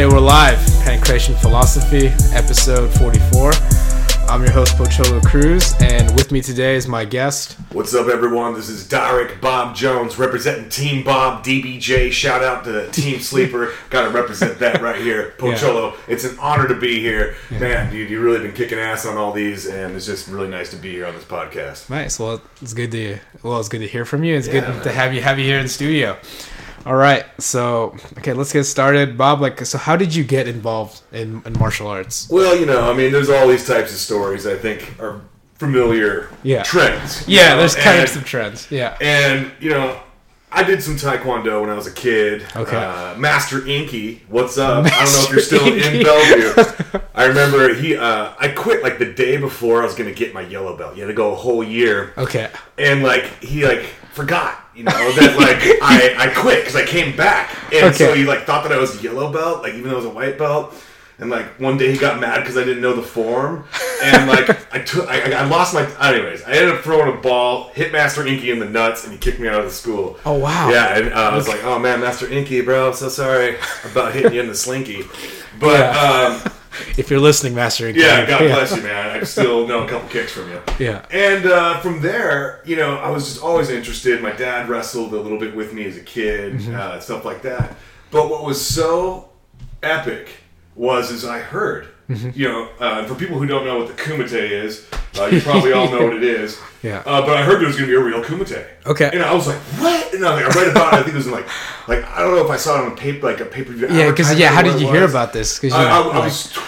[0.00, 0.56] Okay, we're live.
[0.82, 3.52] Pankration Philosophy, episode 44.
[4.30, 7.58] I'm your host, Pocholo Cruz, and with me today is my guest.
[7.72, 8.54] What's up, everyone?
[8.54, 12.12] This is Derek Bob Jones representing Team Bob DBJ.
[12.12, 13.74] Shout out to Team Sleeper.
[13.90, 15.34] Got to represent that right here.
[15.36, 17.36] Pocholo, it's an honor to be here.
[17.50, 20.70] Man, dude, you've really been kicking ass on all these, and it's just really nice
[20.70, 21.90] to be here on this podcast.
[21.90, 22.18] Nice.
[22.18, 24.34] Well, it's good to well, it's good to hear from you.
[24.34, 24.82] It's Yeah, good man.
[24.84, 26.16] to have you have you here in the studio.
[26.86, 27.26] All right.
[27.38, 29.18] So, okay, let's get started.
[29.18, 32.28] Bob, like so how did you get involved in, in martial arts?
[32.30, 35.20] Well, you know, I mean, there's all these types of stories I think are
[35.56, 36.62] familiar Yeah.
[36.62, 37.26] trends.
[37.28, 38.70] Yeah, know, there's kind and- of some trends.
[38.70, 38.96] Yeah.
[39.00, 40.00] And you know,
[40.52, 42.44] I did some taekwondo when I was a kid.
[42.56, 42.76] Okay.
[42.76, 44.84] Uh, Master Inky, what's up?
[44.84, 45.98] I don't know if you're still Inky.
[45.98, 47.00] in Bellevue.
[47.14, 47.96] I remember he.
[47.96, 50.96] Uh, I quit like the day before I was gonna get my yellow belt.
[50.96, 52.50] You had to go a whole year, Okay.
[52.78, 54.64] and like he like forgot.
[54.74, 58.44] You know that like I I quit because I came back, and so he like
[58.44, 60.74] thought that I was a yellow belt, like even though I was a white belt.
[61.18, 63.66] And like one day he got mad because I didn't know the form,
[64.02, 65.82] and like I took, I, I lost my.
[66.00, 69.18] Anyways, I ended up throwing a ball, hit Master Inky in the nuts, and he
[69.18, 70.18] kicked me out of the school.
[70.24, 70.70] Oh, wow.
[70.70, 74.14] Yeah, and uh, I was like, oh man, Master Inky, bro, I'm so sorry about
[74.14, 75.02] hitting you in the slinky,
[75.58, 76.40] but Yeah.
[76.46, 76.52] um,
[76.96, 79.20] If you're listening, Master yeah, God bless you, man.
[79.20, 80.62] I still know a couple kicks from you.
[80.78, 81.04] Yeah.
[81.10, 84.22] And uh, from there, you know, I was just always interested.
[84.22, 86.74] My dad wrestled a little bit with me as a kid, Mm-hmm.
[86.74, 87.74] uh, stuff like that.
[88.10, 89.30] But what was so
[89.82, 90.28] epic
[90.74, 92.30] was, as I heard, Mm-hmm.
[92.34, 94.84] you know, uh, for people who don't know what the kumite is,
[95.16, 96.58] uh, you probably all know what it is.
[96.82, 97.02] Yeah.
[97.04, 98.66] Uh, but I heard there was going to be a real kumite.
[98.86, 99.10] Okay.
[99.12, 100.14] And I was like, what?
[100.14, 100.96] And I, like, I read about it.
[100.96, 101.46] I think it was in like,
[101.88, 103.72] like I don't know if I saw it on a paper, like a pay per
[103.74, 103.86] view.
[103.90, 105.58] Yeah, because yeah, how did you hear about this?
[105.58, 106.58] Because I, you I, was,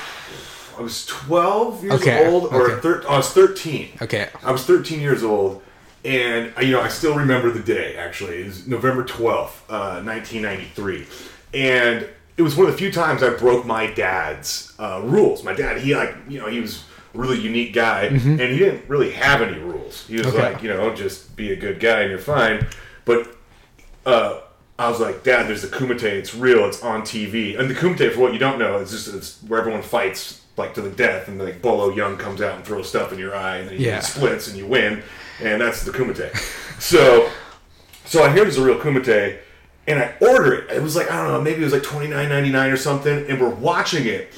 [0.76, 2.80] I was twelve years Okay, old, or okay.
[2.82, 3.88] thir- I was thirteen.
[4.02, 4.28] okay.
[4.44, 5.62] I was 13 years old,
[6.04, 7.96] and uh, you know I still remember the day.
[7.96, 11.06] Actually, it was November 12th, uh, 1993,
[11.54, 12.06] and
[12.36, 15.42] it was one of the few times I broke my dad's uh, rules.
[15.44, 16.84] My dad, he like you know he was
[17.14, 20.06] a really unique guy, and he didn't really have any rules.
[20.06, 20.36] He was Mm-hmm.
[20.36, 20.52] Okay.
[20.54, 22.66] like you know just be a good guy and you're fine.
[23.04, 23.36] But
[24.06, 24.40] uh,
[24.78, 26.02] I was like, Dad, there's the Kumite.
[26.04, 26.64] It's real.
[26.66, 27.58] It's on TV.
[27.58, 30.74] And the Kumite, for what you don't know, it's just it's where everyone fights like
[30.74, 33.56] to the death, and like Bolo Yeung comes out and throws stuff in your eye,
[33.58, 34.00] and then he Yeah.
[34.00, 35.02] splits and you win,
[35.40, 36.34] and that's the Kumite.
[36.80, 37.30] so,
[38.04, 39.38] so I hear there's a real Kumite,
[39.86, 40.70] and I order it.
[40.70, 42.76] It was like I don't know, maybe it was like twenty nine ninety nine or
[42.76, 44.32] something, and we're watching it.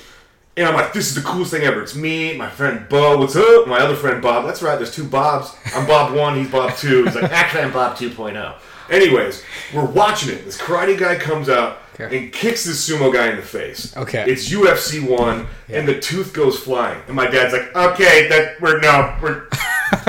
[0.56, 1.82] And I'm like, this is the coolest thing ever.
[1.82, 3.66] It's me, my friend Bo, what's up?
[3.66, 4.46] My other friend Bob.
[4.46, 5.52] That's right, there's two Bobs.
[5.74, 7.04] I'm Bob 1, he's Bob 2.
[7.06, 8.54] He's like, actually, I'm Bob 2.0.
[8.88, 9.42] Anyways,
[9.74, 10.44] we're watching it.
[10.44, 12.18] This karate guy comes out Okay.
[12.24, 13.96] and kicks this sumo guy in the face.
[13.96, 14.24] Okay.
[14.28, 17.00] It's UFC 1, and the tooth goes flying.
[17.08, 19.48] And my dad's like, okay, that we're, no, we're,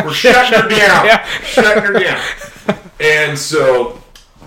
[0.04, 1.06] we're shutting her down.
[1.08, 1.26] Yeah.
[1.44, 2.22] Shutting her down.
[3.00, 4.02] And so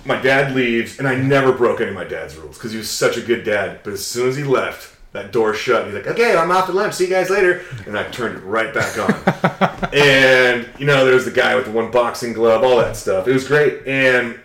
[0.08, 2.90] my dad leaves, and I never broke any of my dad's rules because he was
[2.90, 3.80] such a good dad.
[3.84, 5.86] But as soon as he left, that door shut.
[5.86, 6.94] He's like, "Okay, I'm off to lunch.
[6.94, 9.88] See you guys later." And I turned it right back on.
[9.94, 13.28] and you know, there's the guy with the one boxing glove, all that stuff.
[13.28, 13.86] It was great.
[13.86, 14.38] And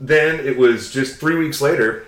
[0.00, 2.04] then it was just three weeks later.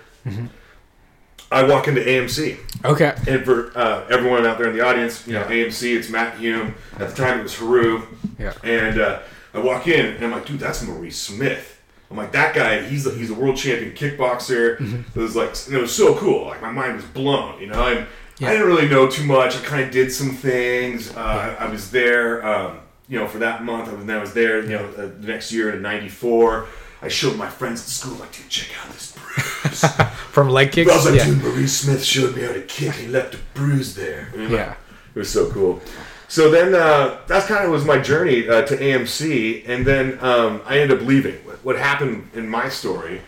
[1.49, 3.15] I walk into AMC, Okay.
[3.25, 6.75] and for uh, everyone out there in the audience, you know, AMC, it's Matt Hume.
[6.99, 8.03] At the time, it was Haru.
[8.37, 8.51] Yeah.
[8.65, 9.21] And uh,
[9.53, 11.76] I walk in, and I'm like, dude, that's Maurice Smith.
[12.09, 14.77] I'm like, that guy, he's a, he's a world champion kickboxer.
[14.77, 15.19] Mm-hmm.
[15.19, 16.45] It was like, it was so cool.
[16.47, 17.85] Like, my mind was blown, you know?
[17.85, 18.07] And
[18.39, 18.49] Yeah.
[18.49, 19.57] I didn't really know too much.
[19.57, 21.15] I kind of did some things.
[21.15, 22.79] Uh, I, I was there, um,
[23.09, 23.89] you know, for that month.
[23.89, 26.67] I was, then I was there, you know, uh, the next year in 94.
[27.01, 29.81] I showed my friends at school, like, dude, check out this bruise.
[30.31, 30.91] From leg I kicks.
[30.93, 31.25] was like, yeah.
[31.25, 32.93] dude, Maurice Smith showed me how to kick.
[32.93, 34.29] He left a bruise there.
[34.33, 34.75] And, like, Yeah.
[35.15, 35.81] It was so cool.
[36.29, 40.61] So then uh, that's kind of was my journey uh, to AMC, and then um,
[40.65, 41.35] I ended up leaving.
[41.45, 43.19] What- What happened in my story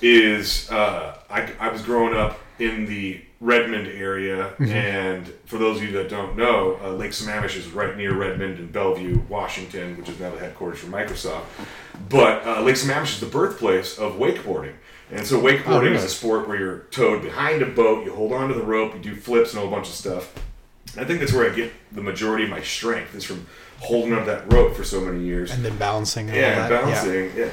[0.00, 5.82] is uh, I, I was growing up in the Redmond area, and for those of
[5.82, 10.08] you that don't know, uh, Lake Sammamish is right near Redmond in Bellevue, Washington, which
[10.08, 11.44] is now the headquarters for Microsoft.
[12.08, 14.74] But uh, Lake Sammamish is the birthplace of wakeboarding.
[15.10, 15.96] And so wakeboarding really?
[15.96, 19.00] is a sport where you're towed behind a boat, you hold onto the rope, you
[19.00, 20.32] do flips and a whole bunch of stuff.
[20.98, 23.46] I think that's where I get the majority of my strength is from
[23.80, 25.50] holding up that rope for so many years.
[25.52, 26.28] and then balancing.
[26.28, 26.84] And yeah, and that.
[26.84, 27.32] bouncing.
[27.36, 27.50] Yeah.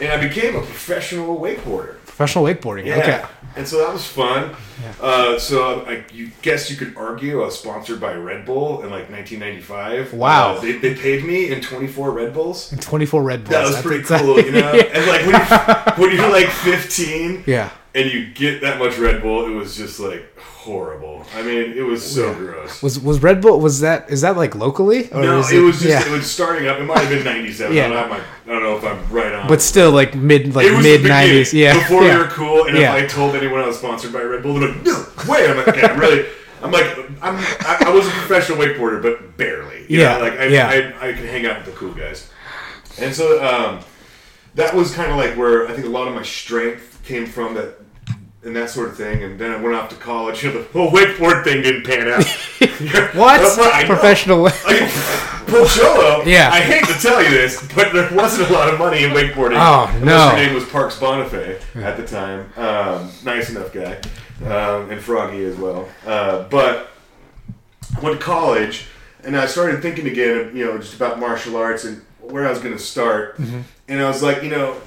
[0.00, 1.96] And I became a professional wakeboarder.
[2.06, 2.86] Professional wakeboarding.
[2.86, 2.96] Yeah.
[2.98, 3.24] Okay.
[3.56, 4.54] And so that was fun.
[5.00, 8.90] Uh, so I you guess you could argue I was sponsored by Red Bull in
[8.90, 10.12] like 1995.
[10.14, 10.54] Wow.
[10.56, 12.72] Uh, they, they paid me in 24 Red Bulls.
[12.72, 13.50] In 24 Red Bulls.
[13.50, 14.72] That was That's pretty exactly- cool, you know.
[14.94, 17.70] And like when you're, when you're like 15, yeah.
[17.94, 21.24] And you get that much Red Bull, it was just like horrible.
[21.34, 22.82] I mean, it was so gross.
[22.82, 23.60] Was was Red Bull?
[23.60, 25.10] Was that is that like locally?
[25.12, 26.06] Or No, is it was just yeah.
[26.06, 26.78] it was starting up.
[26.78, 27.74] It might have been '97.
[27.74, 27.86] Yeah.
[27.86, 29.48] I, don't know, I don't know if I'm right on.
[29.48, 31.52] but still like mid like mid '90s.
[31.52, 32.12] Yeah, before yeah.
[32.12, 32.66] they were cool.
[32.66, 32.94] And Yeah.
[32.96, 35.56] if I told anyone I was sponsored by Red Bull, they're like, "No way!" I'm
[35.56, 36.26] like, "Okay, I'm really."
[36.62, 39.86] I'm like, I'm, I, I was a professional wakeboarder, but barely.
[39.88, 40.68] You Yeah, know, like I, yeah.
[40.68, 42.30] I, I can hang out with the cool guys,
[43.00, 43.80] and so um,
[44.56, 47.54] that was kind of like where I think a lot of my strength came from
[47.54, 47.76] that.
[48.42, 50.42] And that sort of thing, and then I went off to college.
[50.44, 52.24] You know, the whole wakeboard thing didn't pan out.
[53.14, 54.46] What I professional?
[54.46, 54.50] I,
[55.46, 56.50] Pocholo, Yeah.
[56.52, 59.58] I hate to tell you this, but there wasn't a lot of money in wakeboarding.
[59.58, 60.28] Oh, no.
[60.28, 62.50] Your name was Parks Bonifay at the time.
[62.56, 64.00] Um, nice enough guy.
[64.44, 65.88] Um, and Froggy as well.
[66.06, 66.90] Uh, but
[67.96, 68.86] I went to college,
[69.24, 72.60] and I started thinking again, you know, just about martial arts and where I was
[72.60, 73.36] going to start.
[73.38, 73.60] Mm-hmm.
[73.88, 74.80] And I was like, you know,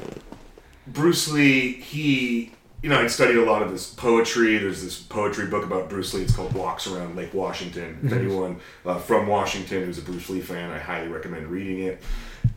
[0.88, 2.52] Bruce Lee, he,
[2.84, 4.58] you know, I'd studied a lot of this poetry.
[4.58, 6.22] There's this poetry book about Bruce Lee.
[6.24, 7.98] It's called Walks Around Lake Washington.
[8.04, 12.04] If anyone uh, from Washington who's a Bruce Lee fan, I highly recommend reading it.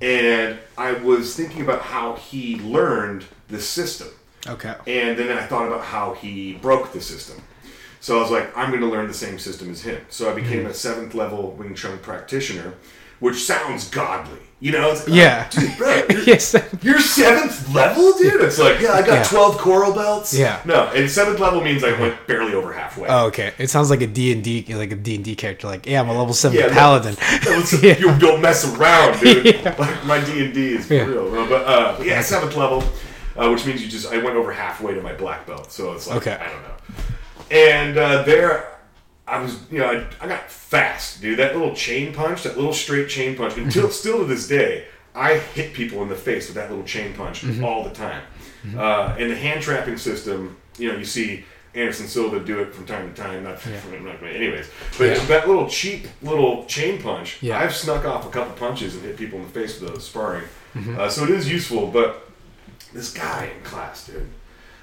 [0.03, 4.09] And I was thinking about how he learned this system.
[4.49, 4.75] Okay.
[4.89, 7.41] And then I thought about how he broke the system.
[8.01, 10.05] So I was like, I'm going to learn the same system as him.
[10.09, 10.71] So I became Mm-hmm.
[10.71, 12.75] a seventh level Wing Chun practitioner,
[13.21, 14.39] which sounds godly.
[14.59, 14.93] You know?
[14.93, 15.51] It's, Yeah.
[15.55, 16.57] "Oh, dude, bro, you're, yes.
[16.83, 18.41] you're seventh level, dude?
[18.41, 19.23] It's like, yeah, I got Yeah.
[19.25, 20.33] 12 coral belts.
[20.33, 20.61] Yeah.
[20.65, 23.07] No, and seventh level means I went barely over halfway.
[23.09, 23.53] Oh, okay.
[23.59, 25.67] It sounds like a D and D, like a D and D character.
[25.67, 27.17] Like, yeah, I'm a level seven Yeah, paladin.
[27.83, 27.99] Yeah.
[27.99, 29.63] You don't mess around, dude.
[29.79, 31.35] Like my D and D is real.
[31.39, 32.83] Uh, But uh, yeah, seventh level,
[33.37, 35.71] uh, which means you just I went over halfway to my black belt.
[35.71, 36.35] So it's like Okay.
[36.43, 36.75] I don't know.
[37.51, 38.76] And uh, there,
[39.29, 41.39] I was you know I, I got fast, dude.
[41.39, 43.57] That little chain punch, that little straight chain punch.
[43.57, 44.85] Until still to this day,
[45.15, 47.65] I hit people in the face with that little chain punch Mm-hmm.
[47.65, 48.23] all the time.
[48.77, 51.45] Uh, and the hand trapping system, you know, you see.
[51.75, 54.67] Anderson Silva do it from time to time, not from, not anyways.
[54.97, 55.25] But Yeah.
[55.27, 57.59] that little cheap little chain punch, Yeah.
[57.59, 60.45] I've snuck off a couple punches and hit people in the face with those sparring.
[60.75, 60.99] Mm-hmm.
[60.99, 62.31] Uh, so it is useful, but
[62.95, 64.27] this guy in class, dude.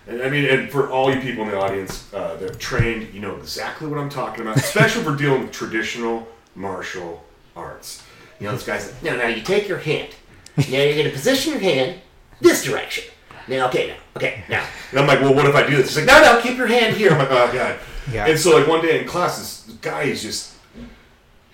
[0.08, 3.14] And I mean, and for all you people in the audience uh, that are trained,
[3.14, 7.24] you know exactly what I'm talking about, especially we're dealing with traditional martial
[7.56, 8.04] arts.
[8.40, 10.10] You know, this guy's like, Now, now you take your hand.
[10.58, 12.00] Now you're going to position your hand
[12.42, 13.06] this direction.
[13.48, 14.66] Now, okay, now, okay, now.
[14.92, 15.96] and I'm like, well, what if I do this?
[15.96, 17.12] He's like, no, no, keep your hand here.
[17.12, 17.80] I'm like, oh, God.
[18.12, 18.26] Yeah.
[18.28, 20.56] And so, like, one day in class, this guy is just,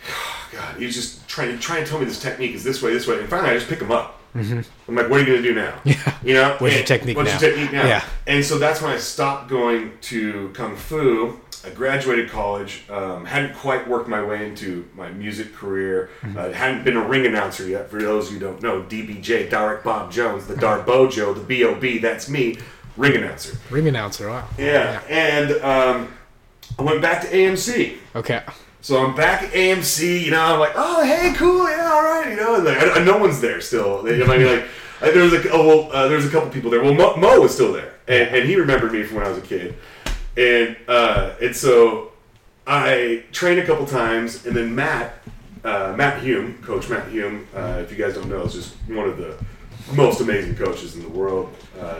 [0.07, 2.93] oh, God, he's just trying to trying to tell me this technique is this way,
[2.93, 3.19] this way.
[3.19, 4.18] And finally, I just pick him up.
[4.35, 5.79] I'm like, what are you going to do now?
[5.83, 5.95] Yeah.
[6.23, 6.49] You know?
[6.59, 7.39] What's your And- technique what's now?
[7.39, 7.85] your technique now?
[7.87, 8.03] Yeah.
[8.27, 11.39] And so that's when I stopped going to Kung Fu.
[11.65, 16.37] I graduated college, um, hadn't quite worked my way into my music career, Mm-hmm.
[16.37, 17.89] uh, hadn't been a ring announcer yet.
[17.89, 22.29] For those who don't know, DBJ, Derek Bob Jones, the Dar Darbojo, the B.O.B., that's
[22.29, 22.57] me,
[22.95, 23.57] ring announcer.
[23.69, 24.29] Ring announcer.
[24.29, 24.47] Wow.
[24.57, 25.01] Yeah.
[25.09, 26.13] And um,
[26.77, 27.97] I went back to AMC.
[28.15, 28.41] Okay.
[28.81, 32.29] So I'm back at AMC, you know, I'm like, oh, hey, cool, yeah, all right,
[32.29, 34.03] you know, and like, I, I- no one's there still.
[34.03, 34.65] They, I mean, like,
[35.01, 36.81] was a, oh, well, uh, a couple people there.
[36.81, 39.37] Well, Mo, Mo was still there, and, and he remembered me from when I was
[39.37, 39.75] a kid,
[40.37, 42.11] and uh, and so
[42.65, 45.23] I trained a couple times, and then Matt,
[45.65, 49.09] uh, Matt Hume, Coach Matt Hume, uh, if you guys don't know, is just one
[49.09, 49.37] of the
[49.93, 51.53] most amazing coaches in the world.
[51.79, 51.97] Uh,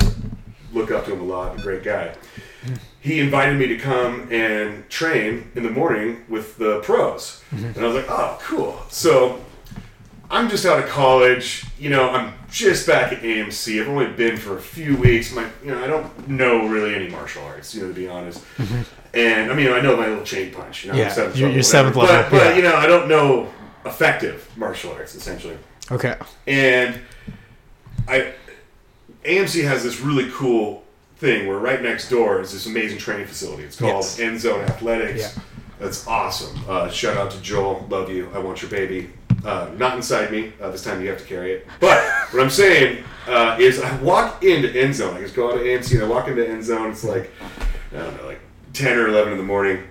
[0.73, 2.13] look up to him a lot, a great guy
[2.99, 7.41] he invited me to come and train in the morning with the pros.
[7.51, 7.65] Mm-hmm.
[7.65, 8.79] And I was like, oh, cool.
[8.89, 9.43] So
[10.29, 11.65] I'm just out of college.
[11.79, 13.81] You know, I'm just back at AMC.
[13.81, 15.33] I've only been for a few weeks.
[15.33, 18.43] My, you know, I don't know really any martial arts, you know, to be honest.
[18.57, 18.81] Mm-hmm.
[19.13, 20.85] And I mean, I know my little chain punch.
[20.85, 22.23] You know, Yeah, seventh you're- level, you're seventh whatever.
[22.23, 22.55] level, But, but yeah.
[22.57, 23.49] you know, I don't know
[23.85, 25.57] effective martial arts essentially.
[25.91, 26.15] Okay.
[26.45, 26.99] And
[28.07, 28.33] I
[29.23, 30.83] AMC has this really cool
[31.19, 33.63] thing where right next door is this amazing training facility.
[33.63, 34.19] It's called Yes.
[34.19, 35.19] End Zone Athletics.
[35.35, 35.43] Yeah.
[35.77, 36.59] That's awesome.
[36.67, 37.85] Uh, shout out to Joel.
[37.89, 38.29] Love you.
[38.33, 39.09] I want your baby.
[39.45, 40.51] Uh, not inside me.
[40.61, 41.67] Uh, this time you have to carry it.
[41.79, 45.15] But what I'm saying uh, is I walk into End Zone.
[45.15, 46.91] I just go out to AMC and I walk into End Zone.
[46.91, 47.31] It's like,
[47.93, 48.39] I don't know, like
[48.73, 49.83] 10 or 11 in the morning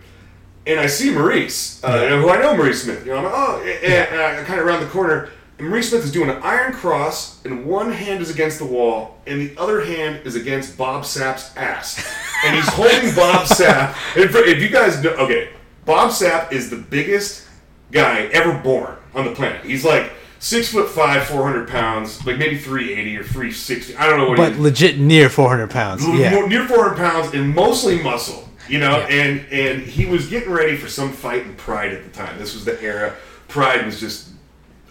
[0.67, 2.21] and I see Maurice, uh, Yeah.
[2.21, 3.05] who I know Maurice Smith.
[3.07, 5.91] You know, I'm like, oh, and, and I kind of around the corner, and Maurice
[5.91, 9.61] Smith is doing an iron cross, and one hand is against the wall, and the
[9.61, 11.99] other hand is against Bob Sapp's ass,
[12.45, 13.95] and he's holding Bob Sapp.
[14.17, 15.51] And for, if you guys know, okay,
[15.85, 17.47] Bob Sapp is the biggest
[17.93, 19.65] guy ever born on the planet.
[19.65, 20.13] He's like.
[20.41, 23.97] Six foot five, four hundred pounds, like maybe three eighty or three sixty.
[23.97, 24.37] I don't know what.
[24.37, 26.07] But legit near 400 pounds.
[26.07, 26.31] Yeah.
[26.47, 29.07] near 400 pounds and mostly muscle you know Yeah.
[29.09, 32.55] and and he was getting ready for some fight in pride at the time this
[32.55, 33.17] was the era
[33.49, 34.29] pride was just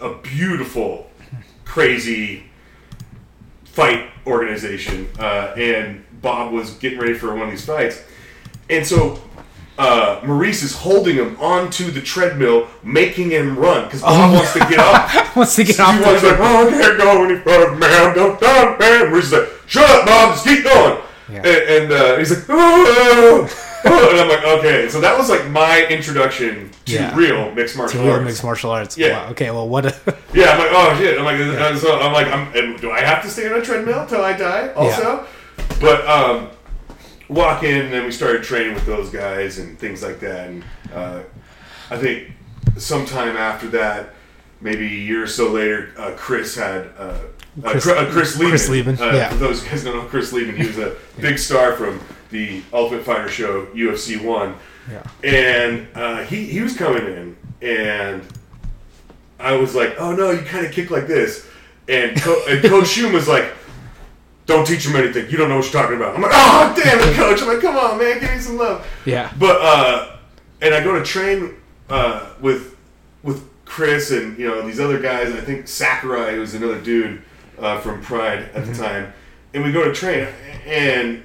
[0.01, 1.09] a beautiful
[1.65, 2.43] crazy
[3.65, 8.03] fight organization, uh, and Bob was getting ready for one of these fights,
[8.69, 9.21] and so.
[9.79, 14.59] Uh, Maurice is holding him onto the treadmill, making him run because Bob wants to
[14.61, 15.35] get up.
[15.35, 18.15] Once they get He off the like, oh, I can't go any further, man.
[18.15, 19.11] Don't done, man.
[19.11, 20.33] Maurice is like, shut up, Bob.
[20.33, 20.99] Just keep going.
[21.31, 21.45] Yeah.
[21.45, 23.66] And, and uh, he's like, oh, oh.
[24.11, 24.89] and I'm like, okay.
[24.89, 27.15] So that was like my introduction to Yeah.
[27.15, 27.91] real mixed martial arts.
[27.93, 28.25] to real arts.
[28.25, 28.97] mixed martial arts.
[28.97, 29.25] Yeah.
[29.25, 29.31] Wow.
[29.31, 29.51] Okay.
[29.51, 29.85] Well, what?
[29.85, 29.95] A,
[30.33, 31.17] Yeah, I'm like, oh shit.
[31.19, 34.05] I'm like, and so I'm like, I'm, do I have to stay on a treadmill
[34.07, 34.73] till I die?
[34.73, 35.25] Also,
[35.79, 36.49] but um,
[37.29, 40.49] walk in and then we started training with those guys and things like that.
[40.49, 40.63] And
[40.93, 41.21] uh,
[41.89, 42.31] I think
[42.77, 44.13] sometime after that,
[44.61, 46.89] maybe a year or so later, uh, Chris had.
[46.97, 47.19] Uh,
[47.63, 49.29] Chris- uh, Chris, uh, Chris Leben, Uh, yeah.
[49.29, 51.99] For those guys don't know Chris Leben, he was a big star from
[52.29, 54.55] the Ultimate Fighter show UFC One
[54.91, 55.03] yeah.
[55.23, 58.21] and uh, he he was coming in, and
[59.39, 61.47] I was like, "Oh no, you kind of kick like this,"
[61.87, 63.53] and, Co- and Coach Shum was like,
[64.45, 65.29] "Don't teach him anything.
[65.29, 67.61] You don't know what you're talking about." I'm like, "Oh damn it, Coach!" I'm like,
[67.61, 69.31] "Come on, man, give me some love." Yeah.
[69.37, 70.17] But uh,
[70.61, 71.55] and I go to train
[71.89, 72.75] uh, with
[73.23, 76.79] with Chris and you know these other guys, and I think Sakurai who was another
[76.81, 77.21] dude
[77.59, 78.71] uh, from Pride at Mm-hmm.
[78.71, 79.13] the time,
[79.53, 80.27] and we go to train,
[80.65, 81.23] and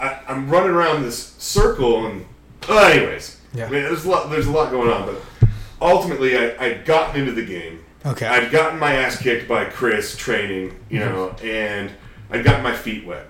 [0.00, 2.24] I, I'm running around this circle, and
[2.68, 3.66] well, anyways, Yeah.
[3.66, 5.50] I mean, there's a lot there's a lot going on, but
[5.80, 7.84] ultimately I I'd gotten into the game.
[8.06, 8.26] Okay.
[8.26, 11.14] I'd gotten my ass kicked by Chris training, you mm-hmm.
[11.14, 11.90] know, and
[12.30, 13.26] I'd gotten my feet wet.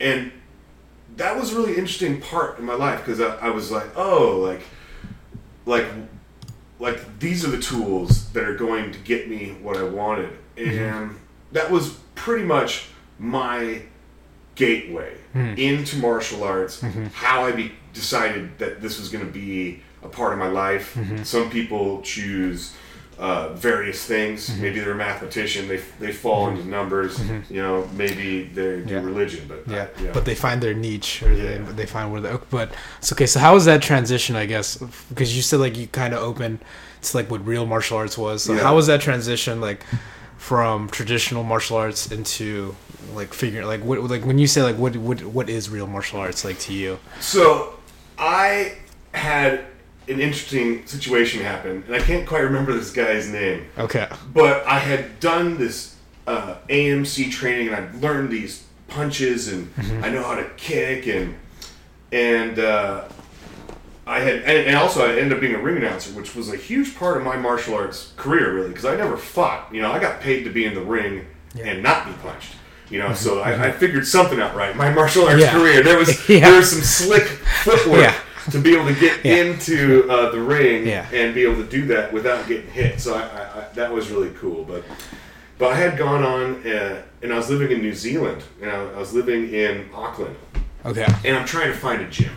[0.00, 0.32] And
[1.16, 4.38] that was a really interesting part in my life because I, I was like, oh,
[4.38, 4.62] like,
[5.66, 5.86] like,
[6.78, 10.78] like these are the tools that are going to get me what I wanted, mm-hmm.
[10.78, 11.16] and
[11.52, 13.82] that was pretty much my
[14.54, 15.54] gateway hmm.
[15.56, 16.80] into martial arts.
[16.80, 17.06] Mm-hmm.
[17.06, 20.94] How I be, decided that this was going to be a part of my life.
[20.94, 21.22] Mm-hmm.
[21.22, 22.74] Some people choose
[23.18, 24.48] uh, various things.
[24.48, 24.62] Mm-hmm.
[24.62, 25.68] Maybe they're a mathematician.
[25.68, 27.20] They they fall into numbers.
[27.50, 29.00] You know, maybe they do Yeah.
[29.00, 30.10] religion, but Yeah, yeah.
[30.12, 31.58] but they find their niche, or Yeah.
[31.58, 32.36] they, they find where they.
[32.50, 33.26] But it's okay.
[33.26, 34.34] So how was that transition?
[34.34, 34.76] I guess
[35.08, 36.60] because you said like you kind of opened
[37.02, 38.42] to like what real martial arts was.
[38.42, 39.84] So how was that transition like
[40.42, 42.74] from traditional martial arts into
[43.14, 46.18] like figuring like what like when you say like what what what is real martial
[46.18, 46.98] arts like to you?
[47.20, 47.74] So
[48.18, 48.78] I
[49.14, 49.60] had
[50.08, 54.08] an interesting situation happen, and I can't quite remember this guy's name, Okay.
[54.34, 55.94] but I had done this
[56.26, 59.72] uh, AMC training, and I'd learned these punches, and
[60.04, 61.36] I know how to kick, and
[62.10, 63.04] and uh,
[64.06, 66.96] I had, and, also I ended up being a ring announcer, which was a huge
[66.96, 69.72] part of my martial arts career, really, because I never fought.
[69.72, 71.26] You know, I got paid to be in the ring
[71.62, 72.54] and not be punched.
[72.90, 74.74] You know, so I, I figured something out right.
[74.76, 75.52] My martial arts Yeah.
[75.52, 76.40] career, there was Yeah.
[76.40, 77.22] there was some slick
[77.62, 78.14] footwork Yeah.
[78.50, 79.36] to be able to get Yeah.
[79.36, 81.06] into uh, the ring Yeah.
[81.12, 83.00] and be able to do that without getting hit.
[83.00, 83.20] So I,
[83.60, 84.64] I, that was really cool.
[84.64, 84.84] But
[85.58, 88.74] but I had gone on, uh, and I was living in New Zealand, and I,
[88.74, 90.34] I was living in Auckland,
[90.84, 91.06] Okay.
[91.24, 92.32] and I'm trying to find a gym.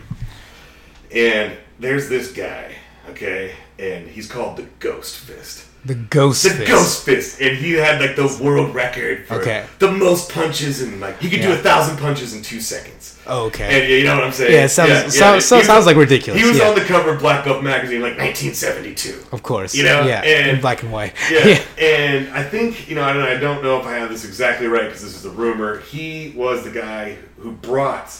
[1.12, 2.72] And there's this guy,
[3.10, 5.64] okay, and he's called the Ghost Fist.
[5.84, 6.42] The ghost.
[6.42, 6.68] The fist.
[6.68, 9.64] Ghost Fist, and he had like the world record for Okay.
[9.78, 13.16] the most punches, and like he could do a thousand punches in two seconds.
[13.28, 13.82] Oh, okay.
[13.82, 14.52] And you know what I'm saying?
[14.52, 16.68] Yeah, it sounds- so- so- He was- sounds like ridiculous, He was yeah.
[16.68, 19.26] on the cover of Black Belt magazine like 1972.
[19.30, 19.74] of course.
[19.76, 20.22] you know, Yeah.
[20.22, 21.12] and- in black and white.
[21.30, 24.24] Yeah, and I think you know I don't, I don't know if I have this
[24.24, 25.80] exactly right because this is a rumor.
[25.80, 28.10] He was the guy who brought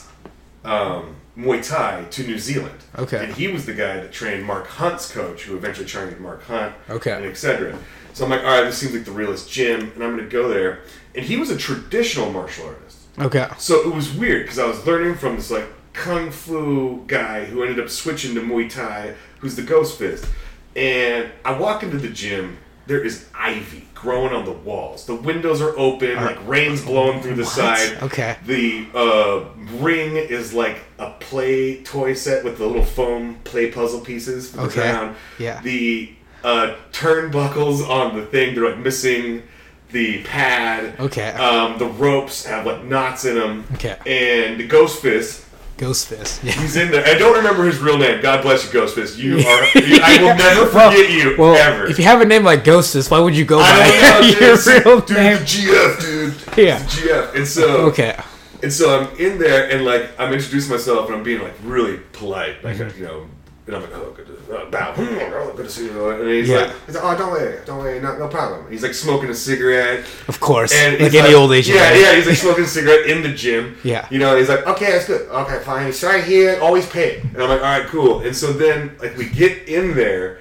[0.64, 2.78] um, Muay Thai to New Zealand.
[2.98, 3.24] Okay.
[3.24, 6.74] and he was the guy that trained Mark Hunt's coach, who eventually trained Mark Hunt.
[6.88, 7.12] Okay.
[7.12, 7.78] and etc.
[8.14, 10.30] So I'm like, all right, this seems like the realest gym, and I'm going to
[10.30, 10.80] go there.
[11.14, 12.98] And he was a traditional martial artist.
[13.18, 13.46] Okay.
[13.58, 17.62] So it was weird because I was learning from this like kung fu guy who
[17.62, 20.26] ended up switching to Muay Thai, who's the Ghost Fist.
[20.74, 22.58] And I walk into the gym.
[22.86, 25.06] There is ivy growing on the walls.
[25.06, 28.02] The windows are open, like rain's blowing through the side.
[28.02, 28.36] Okay.
[28.46, 29.44] The uh,
[29.78, 34.58] ring is like a play toy set with the little foam play puzzle pieces for
[34.58, 35.12] the Okay.
[35.38, 35.60] Yeah.
[35.62, 36.14] The
[36.44, 39.42] uh, turnbuckles on the thing, they're like missing
[39.90, 40.98] the pad.
[41.00, 41.30] Okay.
[41.32, 43.64] Um, the ropes have like knots in them.
[43.74, 43.96] Okay.
[44.06, 45.45] And the Ghost Fist,
[45.76, 46.42] Ghost fist.
[46.42, 46.52] Yeah.
[46.52, 47.06] he's in there.
[47.06, 48.22] I don't remember his real name.
[48.22, 49.18] God bless you, Ghost Fist.
[49.18, 49.42] You are.
[49.74, 51.86] I will never Well- forget you Well, ever.
[51.86, 54.40] if you have a name like Ghostus, why would you go by know, dude.
[54.40, 55.36] your real dude, name?
[55.38, 56.34] GF, dude.
[56.66, 56.78] Yeah.
[56.80, 57.34] GF.
[57.34, 58.16] And so, Okay.
[58.62, 61.98] and so I'm in there, and like I'm introducing myself, and I'm being like really
[62.12, 62.98] polite, like Mm-hmm.
[62.98, 63.26] you know.
[63.66, 64.94] And I'm like, oh, good to uh, bow.
[64.96, 66.10] Oh, good to see you.
[66.10, 66.58] And he's Yeah.
[66.58, 68.70] like, he's like, oh, don't worry, don't worry, no, no problem.
[68.70, 70.72] He's like smoking a cigarette, Of course.
[70.72, 71.74] And like he's any old Asian.
[71.74, 72.00] Yeah, man.
[72.00, 72.14] yeah.
[72.14, 73.76] He's like smoking a cigarette in the gym.
[73.82, 74.06] Yeah.
[74.08, 75.28] You know, and he's like, okay, that's good.
[75.28, 75.88] Okay, fine.
[75.88, 76.60] It's right here.
[76.62, 77.18] Always pay.
[77.20, 78.20] And I'm like, all right, cool.
[78.20, 80.38] And so then, like, we get in there,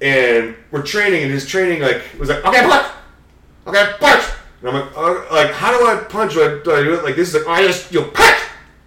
[0.00, 2.86] and we're training, and his training like was like, okay, punch.
[3.66, 4.24] Okay, punch.
[4.62, 6.32] And I'm like, uh, like, how do I punch?
[6.34, 7.28] Do I, do I do it like this?
[7.28, 8.38] Is like, oh, I just you punch,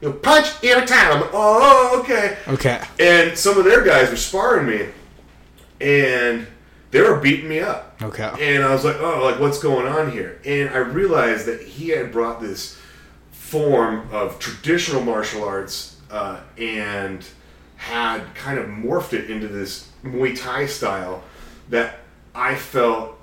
[0.02, 1.22] you punch in a time.
[1.22, 2.38] Like, oh, okay.
[2.48, 2.82] Okay.
[3.00, 4.88] And some of their guys were sparring me,
[5.80, 6.48] and
[6.92, 7.96] they were beating me up.
[8.02, 8.56] Okay.
[8.56, 10.40] And I was like, oh, like what's going on here?
[10.46, 12.80] And I realized that he had brought this
[13.32, 17.26] form of traditional martial arts uh, and
[17.78, 21.24] had kind of morphed it into this Muay Thai style
[21.70, 22.00] that
[22.34, 23.20] I felt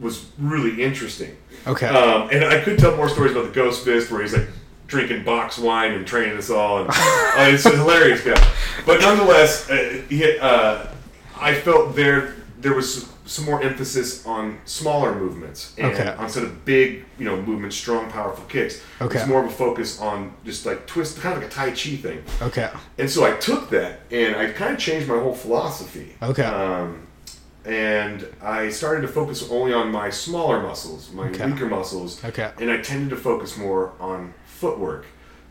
[0.00, 1.36] was really interesting.
[1.66, 1.86] Okay.
[1.86, 4.48] Um, and I could tell more stories about the Ghost Fist where he's like
[4.88, 6.80] drinking box wine and training us all.
[6.80, 6.94] And, uh,
[7.54, 8.52] it's a hilarious guy.
[8.84, 10.86] But nonetheless, uh, he, uh,
[11.38, 16.16] I felt there there was some more emphasis on smaller movements and Okay.
[16.18, 18.80] instead of big, you know, movements, strong, powerful kicks.
[19.02, 19.18] Okay.
[19.18, 21.96] It's more of a focus on just like twist, kind of like a Tai Chi
[21.96, 22.24] thing.
[22.42, 22.68] Okay.
[22.96, 26.16] And so I took that and I kind of changed my whole philosophy.
[26.22, 26.42] Okay.
[26.42, 27.06] Um,
[27.66, 31.46] and I started to focus only on my smaller muscles, my Okay.
[31.50, 32.24] weaker muscles.
[32.24, 32.50] Okay.
[32.58, 35.04] And I tended to focus more on footwork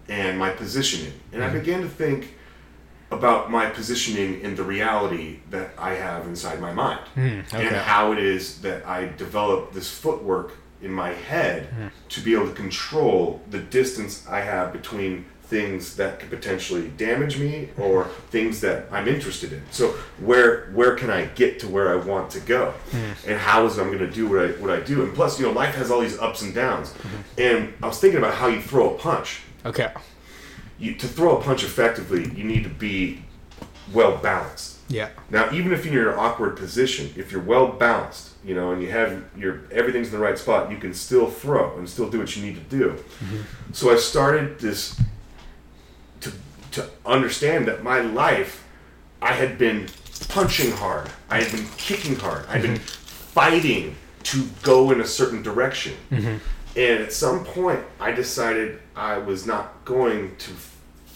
[0.10, 1.14] and my positioning.
[1.32, 1.56] And Mm-hmm.
[1.56, 2.22] I began to think
[3.10, 7.00] about my positioning in the reality that I have inside my mind.
[7.16, 7.68] Hmm, okay.
[7.68, 10.50] And how it is that I develop this footwork
[10.82, 11.88] in my head Hmm.
[12.10, 17.40] to be able to control the distance I have between things that could potentially damage
[17.40, 19.64] me or things that I'm interested in.
[19.72, 22.72] So where where can I get to where I want to go?
[22.92, 23.30] Hmm.
[23.30, 25.04] And how is I'm going to do what I what I do?
[25.04, 26.90] And plus, you know, life has all these ups and downs.
[26.90, 27.18] Mm-hmm.
[27.38, 29.42] And I was thinking about how you throw a punch.
[29.66, 29.92] Okay.
[30.80, 33.24] You to throw a punch effectively, you need to be
[33.94, 34.78] well balanced.
[34.90, 35.10] Yeah.
[35.30, 38.82] Now, even if you're in an awkward position, if you're well balanced, you know, and
[38.82, 42.20] you have your everything's in the right spot, you can still throw and still do
[42.20, 43.04] what you need to do.
[43.72, 45.00] So I started this
[46.78, 48.64] to understand that my life,
[49.22, 49.88] I had been
[50.30, 53.32] punching hard, I had been kicking hard, I'd been mm-hmm.
[53.40, 55.94] fighting to go in a certain direction.
[56.12, 56.38] Mm-hmm.
[56.78, 60.52] And at some point, I decided I was not going to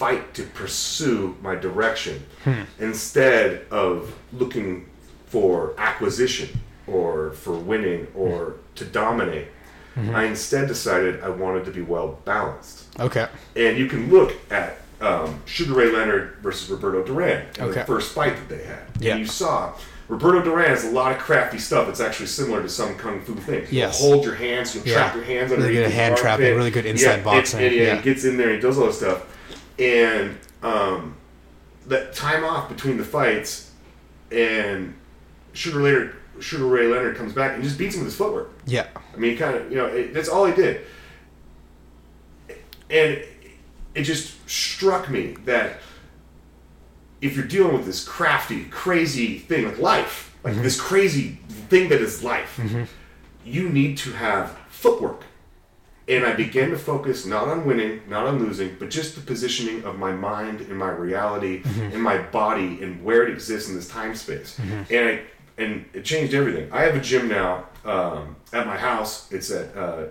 [0.01, 2.25] fight to pursue my direction.
[2.43, 2.63] Hmm.
[2.79, 4.89] Instead of looking
[5.27, 8.75] for acquisition or for winning or hmm.
[8.75, 9.49] to dominate,
[9.95, 10.15] mm-hmm.
[10.15, 12.87] I instead decided I wanted to be well balanced.
[12.99, 13.27] Okay.
[13.55, 17.79] And you can look at um, Sugar Ray Leonard versus Roberto Duran in Okay.
[17.79, 18.79] the first fight that they had.
[18.99, 19.11] Yeah.
[19.11, 19.73] And you saw
[20.07, 21.89] Roberto Duran has a lot of crafty stuff.
[21.89, 23.71] It's actually similar to some kung fu things.
[23.71, 23.99] Yes.
[24.01, 24.93] You'll hold your hands, you'll Yeah.
[24.93, 27.75] trap your hands Really underneath good hand trapping, really good inside yeah, and- boxing, And,
[27.75, 27.95] yeah, yeah.
[27.97, 29.23] he gets in there and he does all this stuff.
[29.79, 31.15] And um,
[31.87, 33.71] that time off between the fights,
[34.31, 34.93] and
[35.53, 38.51] Sugar Leonard, Sugar Ray Leonard comes back and just beats him with his footwork.
[38.65, 38.87] Yeah.
[39.13, 40.81] I mean, kind of, you know, it, that's all he did.
[42.89, 43.23] And
[43.95, 45.77] it just struck me that
[47.21, 52.01] if you're dealing with this crafty, crazy thing like life, like this crazy thing that
[52.01, 52.59] is life,
[53.45, 55.23] you need to have footwork.
[56.07, 59.83] And I began to focus not on winning, not on losing, but just the positioning
[59.83, 61.61] of my mind and my reality
[61.93, 64.57] and my body and where it exists in this time space.
[64.89, 65.21] And I,
[65.57, 66.71] and it changed everything.
[66.71, 69.31] I have a gym now um, at my house.
[69.31, 70.05] It's at uh,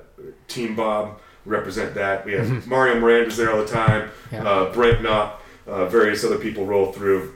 [0.46, 1.20] Team Bob.
[1.46, 2.24] Represent that.
[2.26, 4.10] We have Mario Miranda's there all the time.
[4.30, 4.44] Yeah.
[4.44, 7.34] Uh, Brent Knott, uh, various other people roll through,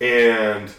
[0.00, 0.70] and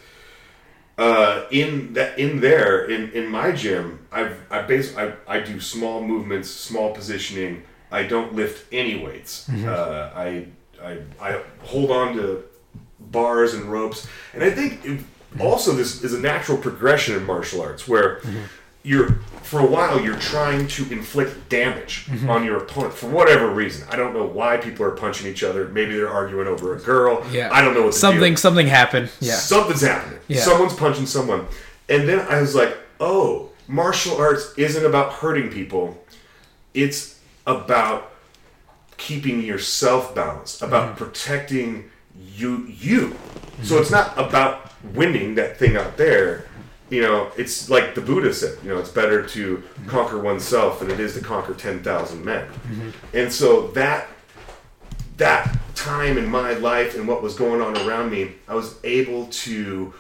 [0.98, 5.60] uh, in that in there in, in my gym, I've I base I, I do
[5.60, 7.64] small movements, small positioning.
[7.92, 9.48] I don't lift any weights.
[9.50, 10.48] Uh, I,
[10.84, 12.44] I I hold on to
[13.00, 15.00] bars and ropes, and I think it,
[15.40, 18.22] also this is a natural progression in martial arts where
[18.84, 23.88] you're for a while you're trying to inflict damage on your opponent for whatever reason.
[23.90, 25.68] I don't know why people are punching each other.
[25.68, 27.26] Maybe they're arguing over a girl.
[27.32, 27.50] Yeah.
[27.52, 28.36] I don't know what Something.
[28.38, 29.12] Something happened.
[29.20, 29.36] Yeah.
[29.36, 30.20] Something's happening.
[30.28, 30.42] Yeah.
[30.42, 31.46] Someone's punching someone.
[31.90, 36.04] And then I was like, oh, martial arts isn't about hurting people.
[36.74, 38.12] It's about
[38.98, 41.04] keeping yourself balanced, about Mm-hmm.
[41.04, 41.90] protecting
[42.36, 43.16] you you.
[43.64, 46.46] So it's not about winning that thing out there.
[46.90, 49.90] You know, it's like the Buddha said, you know, it's better to Mm-hmm.
[49.90, 52.48] conquer oneself than it is to conquer 10,000 men.
[53.14, 54.08] And so that
[55.18, 59.28] that time in my life and what was going on around me, I was able
[59.28, 59.94] to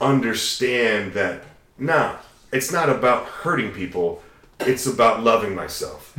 [0.00, 1.42] understand that
[1.78, 2.16] nah,
[2.52, 4.22] it's not about hurting people,
[4.60, 6.16] it's about loving myself.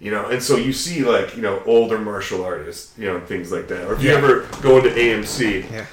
[0.00, 3.50] You know, and so you see like, you know, older martial artists, you know, things
[3.52, 3.86] like that.
[3.86, 5.86] Or if you ever go into AMC, Yeah.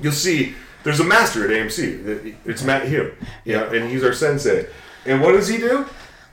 [0.00, 0.54] you'll see
[0.86, 2.36] there's a master at AMC.
[2.44, 3.10] It's Matt Hume.
[3.44, 4.68] Yeah, and he's our sensei.
[5.04, 5.84] And what does he do?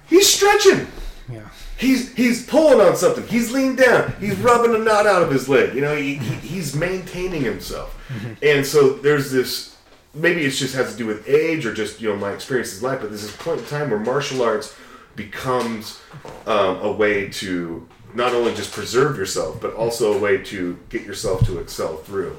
[0.07, 0.85] He's stretching.
[1.27, 1.47] Yeah.
[1.75, 3.25] He's he's pulling on something.
[3.25, 4.13] He's leaned down.
[4.19, 5.73] He's rubbing a knot out of his leg.
[5.73, 7.99] You know, he, he, he's maintaining himself.
[8.43, 9.75] And so there's this.
[10.13, 12.83] Maybe it just has to do with age or just you know my experience in
[12.83, 13.01] life.
[13.01, 14.75] But there's this point in time where martial arts
[15.15, 15.99] becomes
[16.45, 21.01] um, a way to not only just preserve yourself, but also a way to get
[21.01, 22.37] yourself to excel through.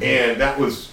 [0.00, 0.92] And that was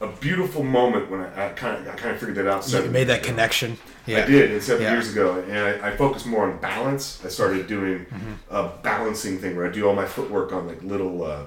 [0.00, 2.64] a, beautiful moment when I, I kind of I kind of figured that out.
[2.64, 3.28] So you made that ago.
[3.28, 3.78] connection.
[4.06, 4.22] Yeah.
[4.22, 4.92] I did, seven Yeah.
[4.92, 7.24] years ago, and I, I focused more on balance.
[7.24, 8.32] I started doing Mm-hmm.
[8.54, 11.44] a balancing thing where I do all my footwork on like little, uh,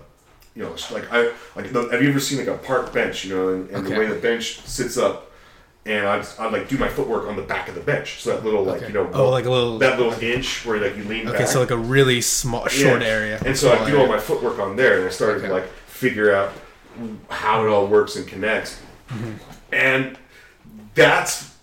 [0.56, 1.72] you know, like I like.
[1.92, 3.26] Have you ever seen like a park bench?
[3.26, 3.94] You know, and, and Okay.
[3.94, 5.30] the way the bench sits up,
[5.86, 8.22] and I'd, I'd like do my footwork on the back of the bench.
[8.24, 8.88] So that little like Okay.
[8.88, 11.48] you know, Oh, like a little- that little inch where like you lean Okay, back.
[11.48, 13.08] so like a really small, short Yeah.
[13.08, 13.42] area.
[13.46, 15.48] And so I do all my footwork on there, and I started Okay.
[15.50, 16.54] to like figure out
[17.30, 18.80] how it all works and connects.
[19.10, 19.34] Mm-hmm.
[19.72, 20.18] And
[20.96, 21.56] that's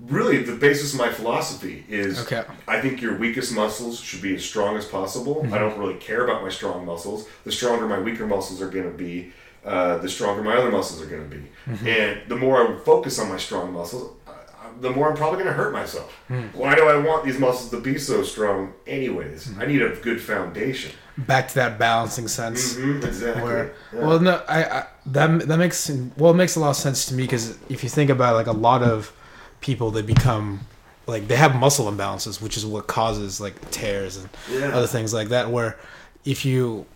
[0.00, 2.36] really the basis of my philosophy is Okay.
[2.36, 2.70] Mm-hmm.
[2.70, 5.46] I think your weakest muscles should be as strong as possible.
[5.52, 7.26] I don't really care about my strong muscles.
[7.44, 9.32] The stronger my weaker muscles are going to be,
[9.64, 11.42] uh, the stronger my other muscles are going to be.
[11.66, 11.86] Mm-hmm.
[11.86, 14.32] And the more I focus on my strong muscles, uh,
[14.80, 16.12] the more I'm probably going to hurt myself.
[16.28, 16.46] Hmm.
[16.52, 19.46] Why do I want these muscles to be so strong, anyways?
[19.46, 19.60] Hmm.
[19.60, 20.92] I need a good foundation.
[21.16, 22.74] Back to that balancing sense.
[22.74, 23.42] Mhm, exactly.
[23.42, 24.00] Where, Yeah.
[24.06, 27.14] well, no, I, I that that makes well, it makes a lot of sense to
[27.14, 29.12] me because if you think about it, like a lot of
[29.60, 30.60] people, they become
[31.06, 34.68] like they have muscle imbalances, which is what causes like tears and Yeah.
[34.76, 35.50] other things like that.
[35.50, 35.78] Where
[36.24, 36.86] if you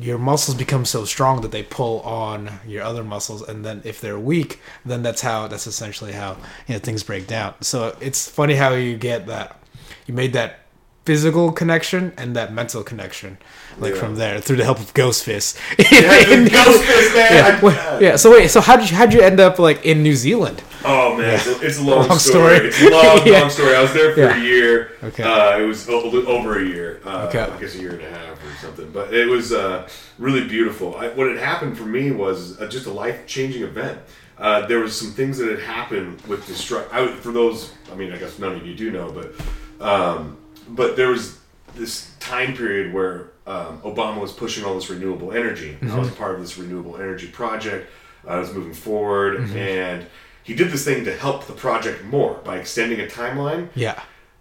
[0.00, 4.00] your muscles become so strong that they pull on your other muscles, and then if
[4.00, 6.36] they're weak, then that's how that's essentially how
[6.68, 7.54] you know things break down.
[7.62, 9.56] So it's funny how you get that
[10.06, 10.60] you made that
[11.10, 13.38] physical connection and that mental connection
[13.78, 14.00] like Yeah.
[14.00, 15.56] from there through the help of Ghost Fist.
[15.78, 16.82] Yeah, the Ghost
[17.14, 17.62] man.
[17.62, 18.16] Yeah, yeah.
[18.16, 20.62] So wait, so how did you how did you end up like in New Zealand?
[20.84, 22.56] Oh man, it's, a, it's a long, Long story.
[22.56, 22.68] story.
[22.68, 23.40] It's a long, Yeah.
[23.40, 23.74] long story.
[23.76, 24.36] I was there for Yeah.
[24.36, 24.90] a year.
[25.08, 25.22] Okay.
[25.22, 27.00] Uh, it was over a year.
[27.06, 27.40] Uh, Okay.
[27.40, 28.90] I guess a year and a half or something.
[28.92, 29.88] But it was uh,
[30.18, 30.96] really beautiful.
[30.96, 33.98] I, what had happened for me was uh, just a life changing event.
[34.38, 36.88] Uh, there was some things that had happened with destruct.
[37.24, 39.28] For those, I mean, I guess none of you do know, but
[39.80, 40.36] um,
[40.68, 41.38] but there was
[41.74, 45.76] this time period where um, Obama was pushing all this renewable energy.
[45.82, 47.88] I was part of this renewable energy project.
[48.26, 50.06] I was moving forward, and
[50.42, 53.68] he did this thing to help the project more by extending a timeline.
[53.74, 54.00] Yeah.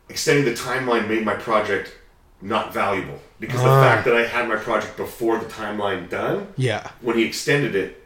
[0.09, 1.93] Extending the timeline made my project
[2.41, 3.81] not valuable because the Ah.
[3.81, 6.89] fact that I had my project before the timeline done, Yeah.
[7.01, 8.03] when he extended it,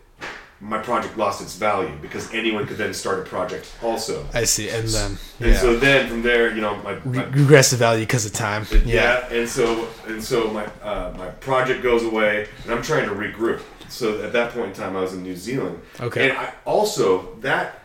[0.62, 4.26] my project lost its value because anyone could then start a project also.
[4.34, 4.70] I see.
[4.70, 8.26] And then And so then from there, you know, my, my Re- regressive value because
[8.26, 8.66] of time.
[8.72, 8.80] yeah.
[9.30, 9.34] Yeah.
[9.40, 13.62] and so and so my uh, my project goes away, and I'm trying to regroup.
[13.88, 15.80] So at that point in time, I was in New Zealand.
[16.00, 16.30] Okay.
[16.30, 17.80] And I, also that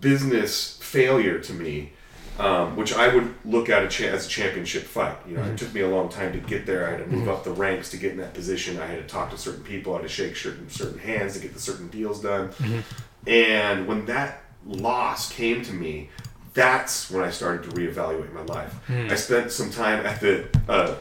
[0.00, 1.92] business failure to me,
[2.38, 5.16] um, which I would look at a cha- as a championship fight.
[5.26, 5.52] You know, Mm-hmm.
[5.52, 6.86] it took me a long time to get there.
[6.86, 8.78] I had to move up the ranks to get in that position.
[8.78, 9.94] I had to talk to certain people.
[9.94, 12.48] I had to shake certain certain hands to get the certain deals done.
[12.48, 12.80] Mm-hmm.
[13.28, 16.10] And when that loss came to me,
[16.54, 18.72] that's when I started to reevaluate my life.
[18.86, 19.08] Hmm.
[19.10, 20.94] I spent some time at the uh,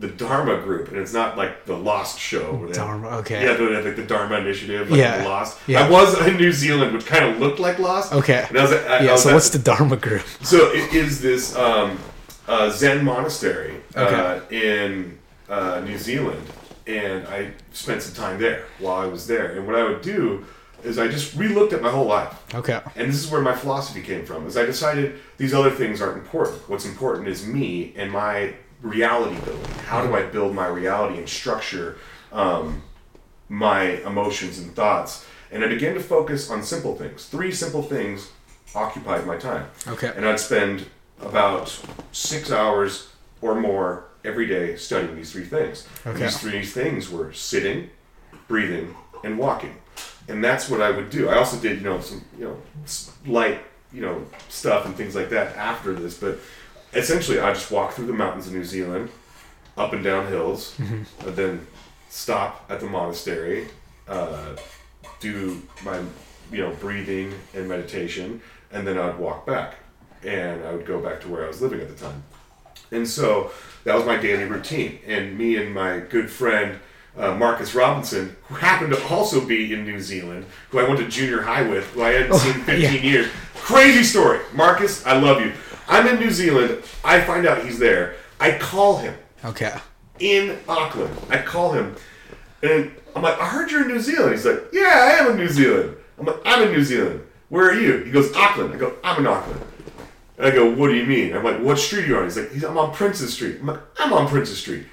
[0.00, 2.52] the Dharma group, and it's not like the Lost show.
[2.54, 3.44] Where they have- Dharma, okay.
[3.44, 5.58] Yeah, they have like the Dharma Initiative, like Yeah, Lost.
[5.66, 5.84] yeah.
[5.86, 8.12] I was in New Zealand, which kind of looked like Lost.
[8.14, 8.46] Okay.
[8.48, 9.12] And I was, I, I Yeah.
[9.12, 10.22] was So at- what's the Dharma group?
[10.42, 11.98] so it is this um,
[12.48, 15.18] uh, Zen monastery uh, in
[15.50, 16.42] uh, New Zealand,
[16.86, 19.52] and I spent some time there while I was there.
[19.56, 20.44] And what I would do
[20.82, 22.32] is I just re-looked at my whole life.
[22.54, 22.80] Okay.
[22.96, 24.46] And this is where my philosophy came from.
[24.46, 26.66] Is I decided these other things aren't important.
[26.70, 29.70] What's important is me and my reality building.
[29.86, 31.98] How do I build my reality and structure
[32.32, 32.82] um,
[33.48, 35.26] my emotions and thoughts?
[35.50, 37.26] And I began to focus on simple things.
[37.26, 38.30] Three simple things
[38.74, 39.68] occupied my time.
[39.88, 40.12] Okay.
[40.14, 40.86] And I'd spend
[41.20, 41.76] about
[42.12, 43.08] six hours
[43.40, 45.86] or more every day studying these three things.
[46.06, 46.20] Okay.
[46.20, 47.90] These three things were sitting,
[48.48, 49.76] breathing, and walking.
[50.28, 51.28] And that's what I would do.
[51.28, 52.56] I also did, you know, some, you know,
[53.26, 53.60] light,
[53.92, 56.16] you know, stuff and things like that after this.
[56.16, 56.38] But
[56.92, 59.10] essentially, I just walk through the mountains of New Zealand,
[59.76, 61.66] up and down hills, and then
[62.08, 63.68] stop at the monastery,
[64.08, 64.56] uh,
[65.20, 66.00] do my,
[66.50, 68.40] you know, breathing and meditation,
[68.72, 69.76] and then I'd walk back,
[70.24, 72.22] and I would go back to where I was living at the time.
[72.90, 73.52] And so
[73.84, 74.98] that was my daily routine.
[75.06, 76.78] And me and my good friend
[77.16, 81.08] uh, Marcus Robinson, who happened to also be in New Zealand, who I went to
[81.08, 82.90] junior high with, who I hadn't seen in 15 yeah.
[83.00, 83.30] years.
[83.56, 84.40] Crazy story.
[84.54, 85.52] Marcus, I love you.
[85.90, 86.82] I'm in New Zealand.
[87.04, 88.14] I find out he's there.
[88.38, 89.74] I call him Okay.
[90.18, 91.14] in Auckland.
[91.28, 91.96] I call him,
[92.62, 94.32] and I'm like, I heard you're in New Zealand.
[94.32, 95.96] He's like, Yeah, I am in New Zealand.
[96.18, 97.20] I'm like, I'm in New Zealand.
[97.48, 97.98] Where are you?
[98.04, 98.72] He goes, Auckland.
[98.72, 99.60] I go, I'm in Auckland.
[100.38, 101.34] And I go, What do you mean?
[101.36, 102.24] I'm like, What street are you on?
[102.24, 103.58] He's like, I'm on Princess Street.
[103.60, 104.86] I'm like, I'm on Princess Street.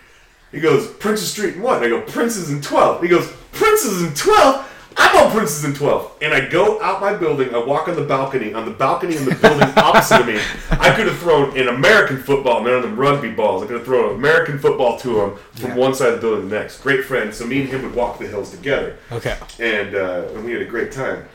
[0.52, 1.84] He goes, Princess Street and what?
[1.84, 3.02] And I go, Prince's in 12.
[3.04, 4.74] He goes, Prince's in 12?
[5.00, 6.18] I'm on Prince's in 12.
[6.22, 8.54] And I go out my building, I walk on the balcony.
[8.54, 10.40] On the balcony in the building opposite of me,
[10.72, 13.64] I could have thrown an American football, none of them rugby balls.
[13.64, 15.76] I could have thrown an American football to him from Yeah.
[15.76, 16.82] one side of the building to the next.
[16.82, 17.34] Great friend.
[17.34, 19.38] So me and him would walk the hills together Okay.
[19.60, 21.26] and uh, and we had a great time.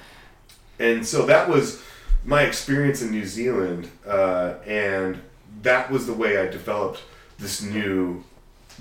[0.79, 1.81] And so that was
[2.25, 5.21] my experience in New Zealand, uh, and
[5.63, 7.01] that was the way I developed
[7.39, 8.25] this new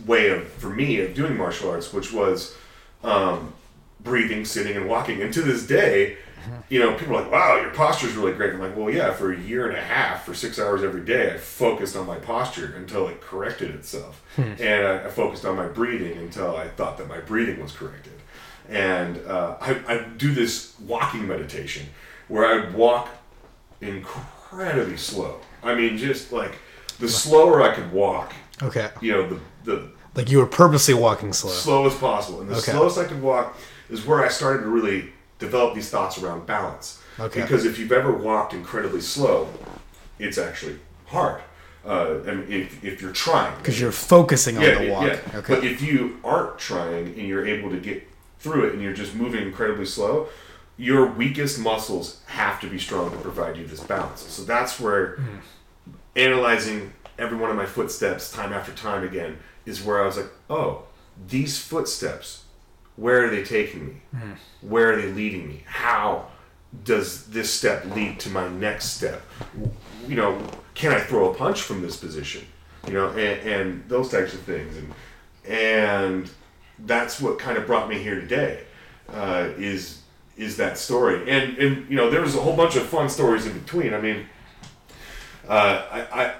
[0.05, 2.55] way of for me of doing martial arts, which was
[3.03, 3.53] um,
[4.03, 5.21] breathing, sitting, and walking.
[5.21, 6.17] And to this day,
[6.69, 9.11] you know, people are like, "Wow, your posture is really great." I'm like, "Well, yeah,
[9.13, 12.17] for a year and a half, for six hours every day, I focused on my
[12.17, 16.97] posture until it corrected itself, and I, I focused on my breathing until I thought
[16.97, 18.13] that my breathing was corrected."
[18.69, 21.87] And uh, I, I do this walking meditation
[22.29, 23.09] where I walk
[23.81, 25.39] incredibly slow.
[25.63, 26.55] I mean, just like
[26.99, 28.33] the slower I could walk,
[28.63, 28.89] Okay.
[29.01, 31.51] you know, the the Like you were purposely walking slow.
[31.51, 32.41] slow as possible.
[32.41, 32.71] And the Okay.
[32.71, 33.57] slowest I could walk
[33.91, 37.01] is where I started to really develop these thoughts around balance.
[37.19, 37.41] Okay.
[37.41, 39.49] Because if you've ever walked incredibly slow,
[40.17, 40.77] it's actually
[41.07, 41.41] hard.
[41.85, 43.55] Uh, I mean, if, if you're trying.
[43.57, 45.07] Because you're focusing on yeah, the walk.
[45.07, 45.19] yeah.
[45.39, 45.55] Okay.
[45.55, 48.07] But if you aren't trying and you're able to get
[48.39, 50.29] through it and you're just moving incredibly slow,
[50.77, 54.21] your weakest muscles have to be strong to provide you this balance.
[54.21, 55.19] So that's where
[56.15, 60.29] analyzing every one of my footsteps time after time again is where I was like,
[60.49, 60.83] oh,
[61.27, 62.45] these footsteps,
[62.95, 63.95] where are they taking me?
[64.61, 65.63] Where are they leading me?
[65.65, 66.27] How
[66.83, 69.21] does this step lead to my next step?
[70.07, 70.41] You know,
[70.73, 72.45] can I throw a punch from this position?
[72.87, 74.93] You know, and, and those types of things, and
[75.47, 76.29] and
[76.79, 78.63] that's what kind of brought me here today.
[79.09, 80.01] Uh, is
[80.37, 81.29] is that story?
[81.29, 83.93] And and you know, there was a whole bunch of fun stories in between.
[83.93, 84.25] I mean,
[85.47, 86.33] uh, I, I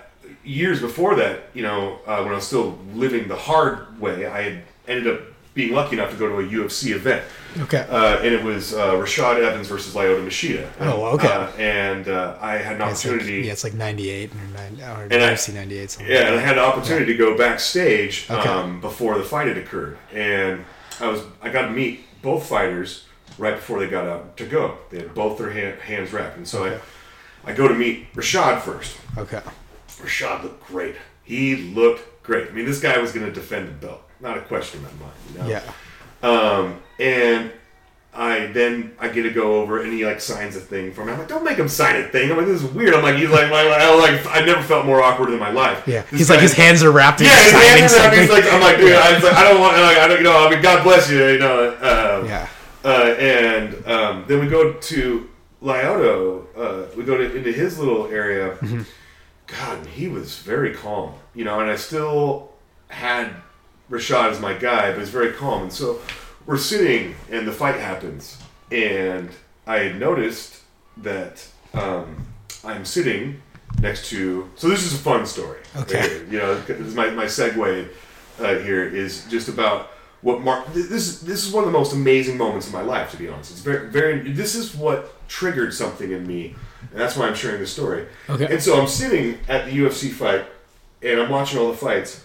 [0.44, 4.42] years before that, you know, uh, when I was still living the hard way, I
[4.42, 5.22] had ended up
[5.54, 7.24] being lucky enough to go to a UFC event.
[7.60, 7.86] Okay.
[7.90, 10.70] Uh, and it was uh, Rashad Evans versus Lyoto Machida.
[10.80, 11.28] Oh, okay.
[11.28, 13.46] Uh, and uh, I had an It's like, opportunity.
[13.48, 15.92] yeah, it's like 98 or, 9, or And I- UFC 98.
[15.92, 18.48] Something Yeah, like and I had an opportunity to go backstage Okay.
[18.48, 20.64] um, before the fight had occurred, and
[21.02, 23.06] I was I got to meet both fighters
[23.38, 24.78] right before they got out to go.
[24.90, 26.80] They had both their hand, hands wrapped, and so Okay.
[27.46, 28.96] I I go to meet Rashad first.
[29.18, 29.42] Okay.
[30.00, 30.96] Rashad looked great.
[31.24, 32.48] He looked great.
[32.50, 35.06] I mean, this guy was going to defend the belt, not a question in my
[35.06, 35.20] mind.
[35.34, 35.48] You know?
[35.50, 35.74] Yeah.
[36.24, 37.52] Um, and
[38.14, 41.14] I then I get to go over and he like signs a thing for me.
[41.14, 42.30] I'm like, don't make him sign a thing.
[42.30, 42.94] I'm like, this is weird.
[42.94, 45.88] I'm like, he's like, my, I like, I never felt more awkward in my life.
[45.88, 46.02] Yeah.
[46.04, 47.22] This He's like, his hands are wrapped.
[47.22, 48.16] yeah, his hands are wrapped.
[48.18, 50.46] He's like, I'm like, dude, I, like, I don't want, like, I don't, you know,
[50.46, 51.70] I mean, God bless you, you know.
[51.70, 52.48] Um, Yeah.
[52.84, 55.30] Uh, and um, then we go to
[55.62, 56.46] Lyoto.
[56.56, 58.56] Uh, we go to, into his little area.
[58.56, 58.82] Mm-hmm.
[59.48, 61.60] God, he was very calm, you know.
[61.60, 62.52] And I still
[62.88, 63.34] had
[63.92, 65.64] Rashad is my guy, but he's very calm.
[65.64, 66.00] And so
[66.46, 68.38] we're sitting, and the fight happens,
[68.72, 69.30] and
[69.68, 70.62] I had noticed
[70.98, 72.26] that um,
[72.64, 73.42] I'm sitting
[73.82, 74.50] next to.
[74.56, 75.60] So this is a fun story.
[75.76, 76.00] Okay.
[76.00, 76.28] right.
[76.32, 77.90] You know, this is my my segue
[78.40, 80.74] uh, here is just about what Mark.
[80.74, 83.28] This is this is one of the most amazing moments in my life, to be
[83.28, 83.52] honest.
[83.52, 84.32] It's very very.
[84.32, 86.56] This is what triggered something in me,
[86.92, 88.08] and that's why I'm sharing this story.
[88.30, 88.48] Okay.
[88.52, 90.46] And so I'm sitting at the UFC fight,
[91.02, 92.24] and I'm watching all the fights,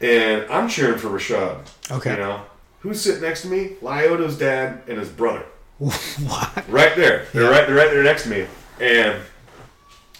[0.00, 1.66] and I'm cheering for Rashad.
[1.90, 2.12] Okay.
[2.12, 2.42] You know,
[2.80, 3.76] who's sitting next to me?
[3.82, 5.44] Lyoto's dad and his brother
[5.78, 6.64] what?
[6.68, 7.26] right there.
[7.32, 7.48] They're Yeah.
[7.50, 7.66] right.
[7.66, 8.46] They're right there next to me,
[8.80, 9.20] and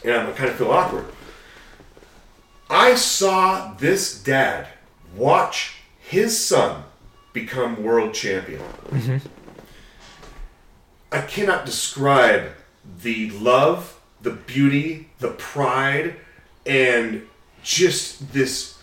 [0.05, 1.07] and I kind of feel awkward.
[2.71, 4.69] I saw this dad
[5.17, 6.85] watch his son
[7.33, 8.61] become world champion.
[8.91, 9.27] Mm-hmm.
[11.11, 12.51] I cannot describe
[13.03, 16.17] the love, the beauty, the pride,
[16.67, 17.27] and
[17.63, 18.78] just this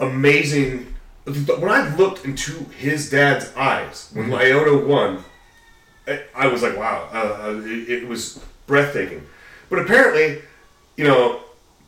[0.00, 0.94] amazing.
[1.24, 5.24] When I looked into his dad's eyes when Lyoto won,
[6.08, 7.16] I- I was like, wow, uh,
[7.48, 9.24] uh, it, it was breathtaking.
[9.70, 10.42] But apparently,
[10.96, 11.40] you know,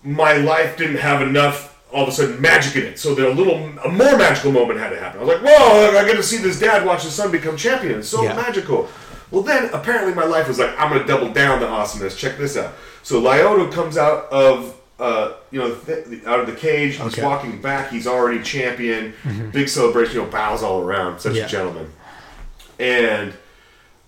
[0.04, 2.98] my life didn't have enough all of a sudden magic in it.
[2.98, 5.20] So the little a more magical moment had to happen.
[5.20, 7.98] I was like, whoa, I get to see this dad watch his son become champion.
[8.00, 8.34] It's so Yeah.
[8.34, 8.88] magical.
[9.30, 12.16] Well, then apparently my life was like, I'm gonna double down the awesomeness.
[12.16, 12.74] Check this out.
[13.02, 16.92] So Lyoto comes out of uh, you know th- out of the cage.
[16.92, 17.16] He's Okay.
[17.22, 17.24] Mm-hmm.
[17.30, 17.90] walking back.
[17.90, 19.12] He's already champion.
[19.52, 20.16] Big celebration.
[20.16, 21.20] You know, bows all around.
[21.20, 21.46] Such Yeah.
[21.46, 21.92] a gentleman.
[22.78, 23.32] And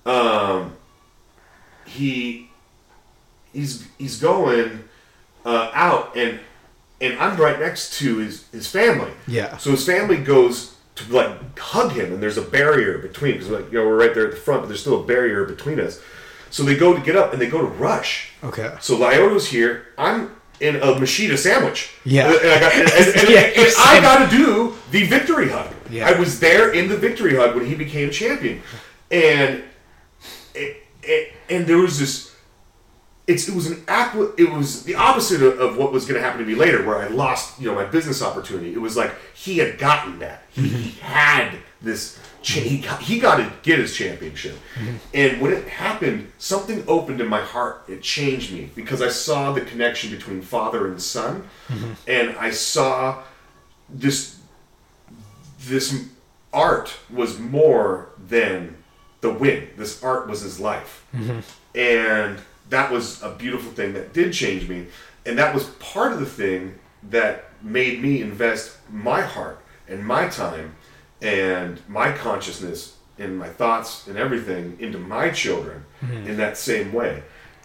[0.04, 0.76] um,
[1.84, 2.50] he
[3.52, 4.84] he's he's going
[5.44, 6.40] uh, out and
[7.00, 9.10] and I'm right next to his his family.
[9.26, 9.56] Yeah.
[9.58, 13.70] So his family goes to like hug him, and there's a barrier between because like
[13.72, 16.00] you know we're right there at the front, but there's still a barrier between us.
[16.50, 18.30] So they go to get up and they go to rush.
[18.42, 18.74] Okay.
[18.80, 19.86] So Lyoto's here.
[19.98, 21.90] I'm in a Machida sandwich.
[22.04, 22.28] Yeah.
[22.28, 25.72] And, I got and, and- Yeah, and I got to do the victory hug.
[25.90, 26.08] Yeah.
[26.08, 28.62] I was there in the victory hug when he became champion.
[29.10, 29.62] and
[30.54, 32.25] it, it, and there was this.
[33.26, 36.24] It's, it was an aqua, it was the opposite of, of what was going to
[36.24, 38.72] happen to me later where i lost you know my business opportunity.
[38.72, 40.44] It was like he had gotten that.
[40.52, 44.56] He, he had this cha- he got, he got to get his championship.
[45.14, 47.84] And when it happened something opened in my heart.
[47.88, 51.48] It changed me because i saw the connection between father and son.
[51.68, 51.92] Mm-hmm.
[52.06, 53.22] And i saw
[53.88, 54.38] this
[55.60, 56.08] this
[56.52, 58.76] art was more than
[59.20, 59.68] the win.
[59.76, 61.04] This art was his life.
[61.14, 61.40] Mm-hmm.
[61.78, 62.38] And
[62.70, 64.86] that was a beautiful thing that did change me.
[65.24, 66.78] And that was part of the thing
[67.10, 70.74] that made me invest my heart and my time
[71.22, 77.22] and my consciousness and my thoughts and everything into my children in that same way.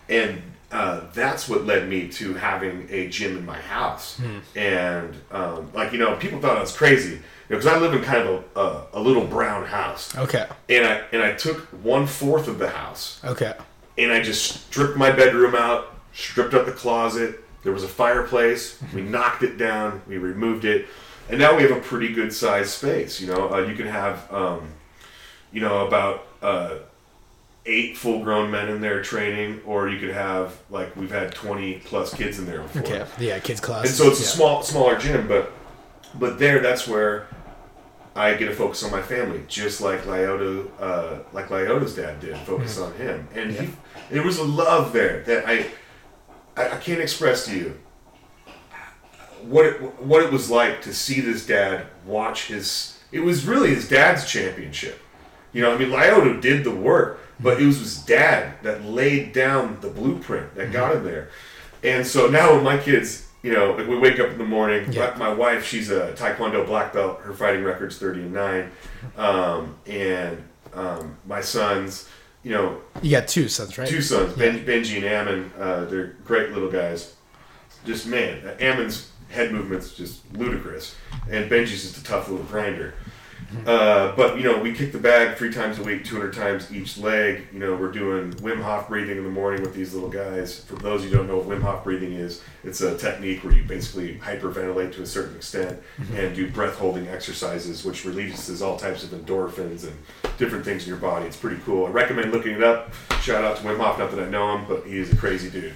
[0.09, 4.19] And uh, that's what led me to having a gym in my house.
[4.55, 8.25] And um, like you know, people thought I was crazy because I live in kind
[8.27, 10.15] of a, a, a little brown house.
[10.17, 10.47] Okay.
[10.69, 13.53] And I and I took one fourth of the house Okay.
[13.97, 17.43] And I just stripped my bedroom out, stripped up the closet.
[17.63, 18.81] There was a fireplace.
[18.93, 20.01] We knocked it down.
[20.07, 20.87] We removed it,
[21.29, 23.21] and now we have a pretty good sized space.
[23.21, 24.69] You know, uh, you can have, um,
[25.51, 26.77] you know, about uh,
[27.67, 31.75] eight full grown men in there training, or you could have like we've had twenty
[31.85, 32.81] plus kids in there before.
[32.81, 33.05] Okay.
[33.19, 33.85] Yeah, kids class.
[33.85, 35.51] And so it's a small, smaller gym, but
[36.15, 37.27] but there, that's where
[38.15, 42.37] I get to focus on my family, just like Lyoto, uh, like Lyoto's dad did,
[42.39, 43.69] focus on him, and he,
[44.09, 45.67] there was a love there that I,
[46.57, 47.79] I, I can't express to you
[49.43, 52.99] what it, what it was like to see this dad watch his.
[53.11, 54.99] It was really his dad's championship.
[55.53, 59.33] You know, I mean, Lyoto did the work, but it was his dad that laid
[59.33, 61.29] down the blueprint that got him there.
[61.83, 64.91] And so now with my kids, you know, like we wake up in the morning.
[64.91, 65.13] Yeah.
[65.17, 67.21] My, my wife, she's a Taekwondo black belt.
[67.21, 68.71] Her fighting record's thirty and nine,
[69.17, 72.07] um, and um, my sons,
[72.43, 73.87] you know, You got two sons, right?
[73.87, 75.51] two sons, ben, Benji and Ammon.
[75.59, 77.15] Uh, they're great little guys.
[77.85, 80.95] Just man, Ammon's head movements just ludicrous,
[81.29, 82.93] and Benji's just a tough little grinder.
[83.65, 86.97] Uh, but you know, we kick the bag three times a week, 200 times each
[86.97, 87.47] leg.
[87.51, 90.59] You know, we're doing Wim Hof breathing in the morning with these little guys.
[90.61, 93.63] For those who don't know what Wim Hof breathing is, it's a technique where you
[93.63, 95.79] basically hyperventilate to a certain extent
[96.13, 99.93] and do breath holding exercises, which releases all types of endorphins and
[100.37, 101.25] different things in your body.
[101.25, 101.85] It's pretty cool.
[101.85, 102.93] I recommend looking it up.
[103.21, 103.99] Shout out to Wim Hof.
[103.99, 105.73] Not that I know him, but he is a crazy dude.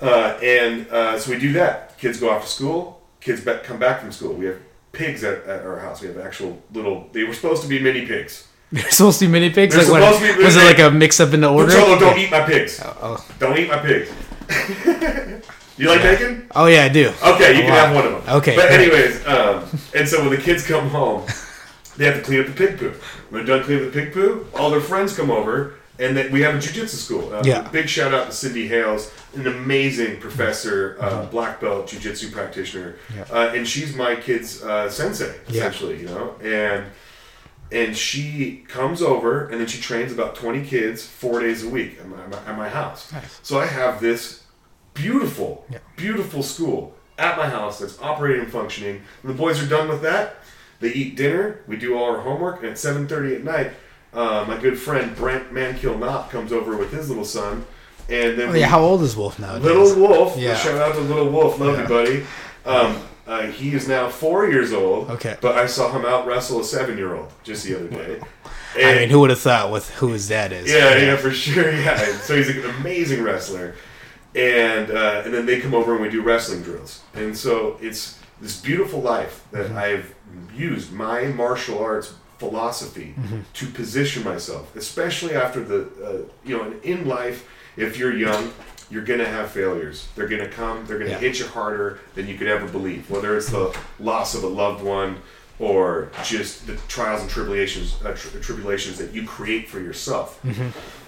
[0.00, 1.98] Uh, and uh, so we do that.
[1.98, 3.02] Kids go off to school.
[3.20, 4.32] Kids be- come back from school.
[4.34, 4.58] We have
[4.92, 6.00] pigs at, at our house.
[6.00, 7.08] We have actual little.
[7.12, 8.46] They were supposed to be mini pigs.
[8.72, 9.74] They're supposed to be mini pigs.
[9.74, 11.72] They're Like, what- to be was it like a mix up in the order?
[11.72, 12.80] Don't eat my pigs.
[12.84, 14.10] Oh, Don't eat my pigs.
[15.78, 16.46] you like bacon?
[16.54, 17.08] oh yeah, I do.
[17.22, 17.86] Okay, you Oh, can wow.
[17.86, 18.36] have one of them.
[18.36, 21.26] Okay, But anyways, um, and so when the kids come home,
[21.96, 22.92] they have to clean up the pig poo.
[23.30, 26.32] When they're done cleaning up the pig poo, all their friends come over, and then
[26.32, 27.32] we have a jujitsu school.
[27.34, 27.68] Uh, Yeah.
[27.70, 31.30] Big shout out to Cindy Hales, an amazing professor, uh, Mm-hmm.
[31.30, 32.96] black belt jujitsu practitioner,
[33.30, 35.60] uh, and she's my kid's uh, sensei Yeah.
[35.68, 36.00] essentially.
[36.00, 36.84] You know, and
[37.70, 41.98] and she comes over and then she trains about 20 kids four days a week
[42.00, 43.38] at my, at my house Nice.
[43.42, 44.42] so i have this
[44.92, 45.78] beautiful Yeah.
[45.96, 50.02] beautiful school at my house that's operating and functioning when the boys are done with
[50.02, 50.36] that
[50.80, 53.70] they eat dinner we do all our homework and at 7.30 at night
[54.12, 57.64] uh, my good friend brent mankill knott comes over with his little son
[58.08, 59.56] and then Oh, yeah, how old is Wolf now?
[59.56, 60.36] Little Wolf.
[60.36, 60.56] Yeah.
[60.56, 61.58] Shout out to Little Wolf.
[61.60, 61.82] Love Yeah.
[61.82, 62.26] you, buddy.
[62.66, 65.08] Um, uh, he is now four years old.
[65.10, 65.36] Okay.
[65.40, 68.20] But I saw him out wrestle a seven year old just the other day.
[68.76, 70.68] I And- mean, who would have thought with who his dad is?
[70.70, 71.70] yeah, yeah, for sure.
[71.72, 71.96] Yeah.
[72.18, 73.74] So he's an amazing wrestler.
[74.34, 77.00] And uh, and then they come over and we do wrestling drills.
[77.14, 79.78] And so it's this beautiful life that Mm-hmm.
[79.78, 80.14] I've
[80.54, 82.14] used my martial arts
[82.46, 83.40] philosophy Mm-hmm.
[83.58, 87.38] to position myself, especially after the uh, you know in life.
[87.76, 88.52] If you're young,
[88.90, 89.96] you're gonna have failures.
[90.14, 90.76] They're gonna come.
[90.86, 91.26] They're gonna Yeah.
[91.26, 93.02] hit you harder than you could ever believe.
[93.14, 93.66] Whether it's the
[93.98, 95.12] loss of a loved one
[95.58, 100.28] or just the trials and tribulations uh, tri- tribulations that you create for yourself.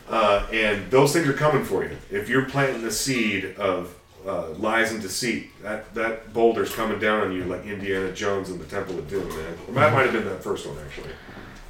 [0.08, 1.96] Uh, and those things are coming for you.
[2.10, 3.78] If you're planting the seed of
[4.26, 8.58] uh, lies and deceit, that, that boulder's coming down on you like Indiana Jones in
[8.58, 9.54] the Temple of Doom, man.
[9.68, 11.10] Or that might have been that first one, actually.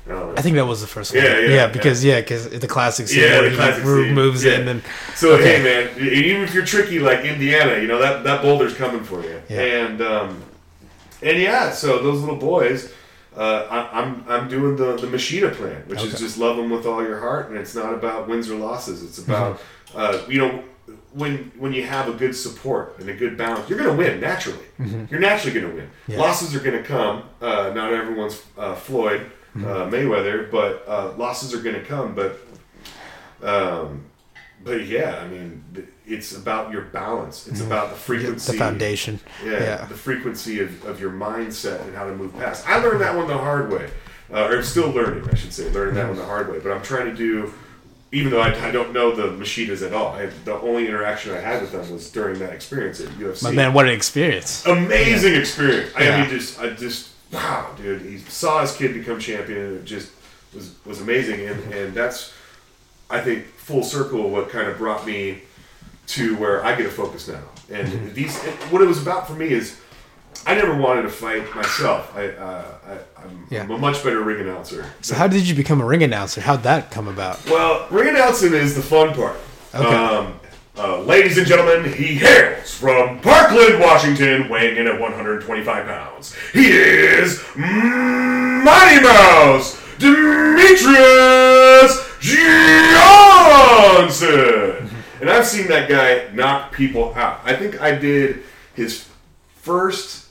[0.08, 0.34] I.
[0.36, 1.22] I think that was the first one.
[1.24, 4.14] Yeah, yeah, because yeah, because the classic scene Yeah, where the he classic re- scene.
[4.14, 4.52] moves Yeah.
[4.52, 4.82] it and
[5.14, 5.58] So Okay.
[5.58, 9.22] hey, man, even if you're tricky like Indiana, you know that that boulder's coming for
[9.22, 9.40] you.
[9.48, 9.60] Yeah.
[9.60, 10.42] And um,
[11.22, 12.92] and yeah, so those little boys,
[13.36, 16.84] uh, I, I'm I'm doing the the Machida plan, which is just love them with
[16.86, 19.02] all your heart, and it's not about wins or losses.
[19.02, 19.98] It's about Mm-hmm.
[20.00, 20.62] uh, you know
[21.12, 24.66] when when you have a good support and a good balance, you're gonna win naturally.
[25.10, 25.86] You're naturally gonna win.
[25.86, 26.12] Mm-hmm.
[26.12, 26.18] Yeah.
[26.18, 27.22] Losses are gonna come.
[27.40, 29.30] Uh, not everyone's uh, Floyd.
[29.56, 32.14] Uh, Mayweather, but uh, losses are going to come.
[32.14, 32.40] But,
[33.42, 34.04] um,
[34.62, 35.62] but yeah, I mean,
[36.06, 37.46] it's about your balance.
[37.46, 39.20] It's about the frequency, the foundation.
[39.44, 39.84] yeah, Yeah.
[39.86, 42.68] the frequency of, of your mindset and how to move past.
[42.68, 43.90] I learned that one the hard way,
[44.32, 46.58] uh, or I'm still learning, I should say, learning that one the hard way.
[46.58, 47.52] But I'm trying to do,
[48.12, 50.14] even though I, I don't know the Machidas at all.
[50.14, 53.42] I, the only interaction I had with them was during that experience at UFC.
[53.44, 54.64] My man, what an experience.
[54.66, 55.92] Amazing experience.
[55.94, 56.20] I Yeah.
[56.22, 58.02] mean, just, I just, wow, dude.
[58.02, 60.12] He saw his kid become champion, and it just
[60.54, 61.46] was was amazing.
[61.46, 62.32] And and that's,
[63.10, 64.30] I think, full circle.
[64.30, 65.42] What kind of brought me
[66.06, 67.40] to where I get to focus now.
[67.72, 68.12] And Mm-hmm.
[68.14, 68.36] these,
[68.70, 69.80] what it was about for me is,
[70.46, 72.14] I never wanted to fight myself.
[72.14, 73.62] I, uh, I I'm, Yeah.
[73.62, 74.84] A much better ring announcer.
[75.00, 76.42] So how did you become a ring announcer?
[76.42, 77.42] How'd that come about?
[77.46, 79.36] Well, ring announcing is the fun part.
[79.74, 79.86] Okay.
[79.94, 80.38] Um,
[80.76, 86.34] uh, ladies and gentlemen, he hails from Parkland, Washington, weighing in at 125 pounds.
[86.52, 90.92] He is Mighty Mouse Demetrius
[92.20, 94.90] Johnson.
[95.20, 97.40] And I've seen that guy knock people out.
[97.44, 98.42] I think I did
[98.74, 99.08] his
[99.54, 100.26] first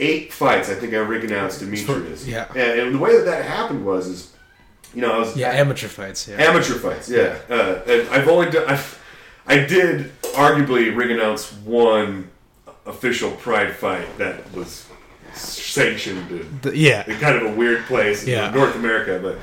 [0.00, 0.68] eight fights.
[0.68, 2.26] I think I announced Demetrius.
[2.26, 2.48] yeah.
[2.50, 4.32] And, and the way that that happened was, is
[4.94, 6.28] you know, I was Yeah, amateur fights.
[6.28, 6.36] Yeah.
[6.36, 7.38] Amateur fights, yeah.
[7.48, 8.64] Uh, and I've only done.
[8.68, 8.97] I've,
[9.48, 12.30] I did arguably ring announce one
[12.86, 14.86] official Pride fight that was
[15.34, 17.04] sanctioned in, The- yeah.
[17.10, 18.50] in kind of a weird place in Yeah.
[18.50, 19.18] North America.
[19.22, 19.38] But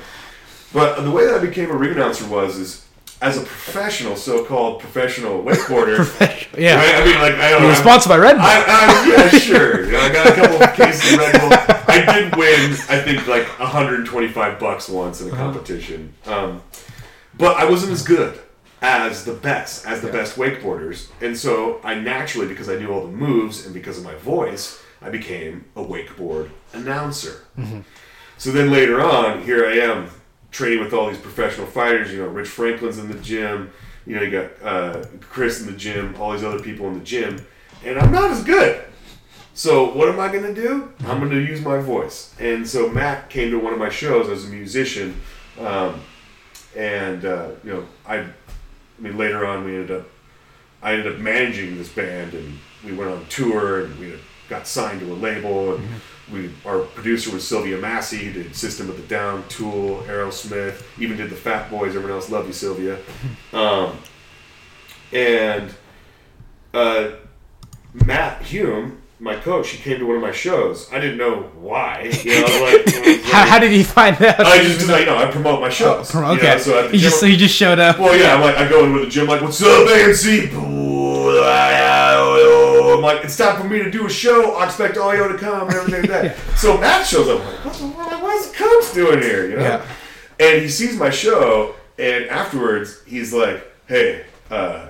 [0.72, 2.84] but the way that I became a ring announcer was is
[3.22, 6.04] as a professional, so-called professional wakeboarder.
[6.58, 6.76] Yeah.
[6.76, 7.02] right?
[7.02, 7.74] I mean, like I don't know.
[7.74, 8.44] sponsored by Red Bull.
[8.46, 9.84] I, I, yeah, sure.
[9.84, 11.50] You know, I got a couple of cases of Red Bull.
[11.88, 16.14] I did win, I think, like 125 bucks once in a competition.
[16.24, 16.62] Um,
[17.36, 18.38] but I wasn't as good
[18.82, 21.08] as the best, as the best wakeboarders.
[21.20, 24.82] And so I naturally, because I knew all the moves and because of my voice,
[25.00, 27.44] I became a wakeboard announcer.
[28.38, 30.10] So then later on, here I am
[30.50, 32.12] training with all these professional fighters.
[32.12, 33.70] You know, Rich Franklin's in the gym.
[34.06, 37.04] You know, you got uh, Chris in the gym, all these other people in the
[37.04, 37.44] gym,
[37.84, 38.84] and I'm not as good.
[39.52, 40.92] So what am I going to do?
[41.06, 42.34] I'm going to use my voice.
[42.38, 45.20] And so Matt came to one of my shows as a musician,
[45.58, 46.00] um,
[46.76, 48.26] and uh, you know, I,
[48.98, 50.06] I mean, later on we ended up,
[50.82, 54.14] I ended up managing this band, and we went on tour, and we
[54.48, 55.88] got signed to a label, and
[56.32, 61.30] we our producer was Sylvia Massy, did System of the Down, Tool, Aerosmith, even did
[61.30, 61.90] the Fat Boys.
[61.90, 62.98] Everyone else loved you, Sylvia.
[63.52, 63.96] Um,
[65.12, 65.72] and
[66.74, 67.12] uh,
[68.04, 70.90] Matt Hume, my coach, he came to one of my shows.
[70.92, 72.10] I didn't know why.
[72.24, 74.40] You know, like, was How, how did he find out?
[74.40, 76.12] I just you know I promote my shows.
[76.14, 76.46] You okay.
[76.46, 77.98] know, so he just so he just showed up.
[77.98, 80.52] well, yeah, I'm like, I go in with the gym, like, what's up, AMC?
[82.96, 84.54] I'm like, it's time for me to do a show.
[84.54, 86.36] I expect all y'all to come and everything like that.
[86.56, 87.40] So Matt shows up.
[87.40, 89.50] I'm like, what the, what, what's Coach doing here?
[89.50, 89.62] You know?
[89.62, 89.86] Yeah.
[90.40, 94.88] And he sees my show, and afterwards, he's like, hey, uh,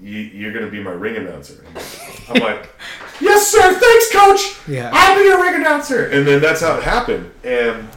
[0.00, 1.64] you, you're going to be my ring announcer.
[2.28, 2.68] I'm like,
[3.20, 3.74] yes, sir.
[3.78, 4.68] Thanks, coach.
[4.68, 4.90] Yeah.
[4.92, 6.06] I'll be your ring announcer.
[6.06, 7.30] And then that's how it happened.
[7.44, 7.88] And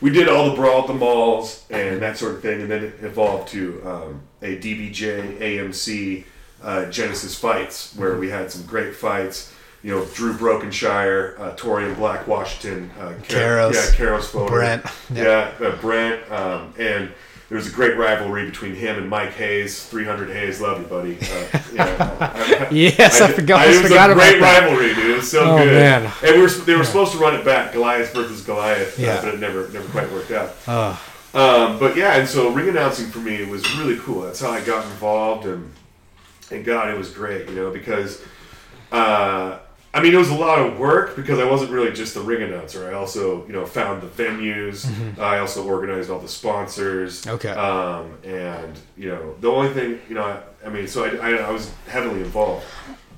[0.00, 2.62] we did all the brawl at the malls and that sort of thing.
[2.62, 6.24] And then it evolved to um, a DBJ AMC
[6.62, 9.52] uh, Genesis fights where we had some great fights.
[9.82, 13.72] You know, Drew Brokenshire, uh, Torian Black Washington, uh, Karos.
[13.72, 14.84] yeah, Karos Foner, Brent.
[15.10, 17.10] yeah, uh, Brent, um, and
[17.50, 19.84] there was a great rivalry between him and Mike Hayes.
[19.86, 21.18] 300 Hayes, love you, buddy.
[21.20, 25.10] Uh, yeah, I- Yes, I forgot- it was forgot a great rivalry, dude.
[25.10, 25.66] It was so Oh, good.
[25.72, 26.12] man.
[26.24, 29.20] And we were, they were supposed to run it back, Goliath versus Goliath, uh, Yeah.
[29.20, 30.52] but it never never quite worked out.
[30.68, 31.02] Oh,
[31.34, 34.22] Um, but yeah, and so ring announcing for me was really cool.
[34.22, 35.72] That's how I got involved, and
[36.52, 38.22] and God, it was great, you know, because
[38.92, 39.58] uh,
[39.92, 42.42] I mean, it was a lot of work because I wasn't really just the ring
[42.42, 42.88] announcer.
[42.88, 44.86] I also, you know, found the venues.
[45.18, 47.22] I also organized all the sponsors.
[47.22, 47.34] Mm-hmm.
[47.34, 47.48] Okay.
[47.50, 51.34] Um, and you know, the only thing, you know, I, I mean, so I, I,
[51.38, 52.64] I was heavily involved,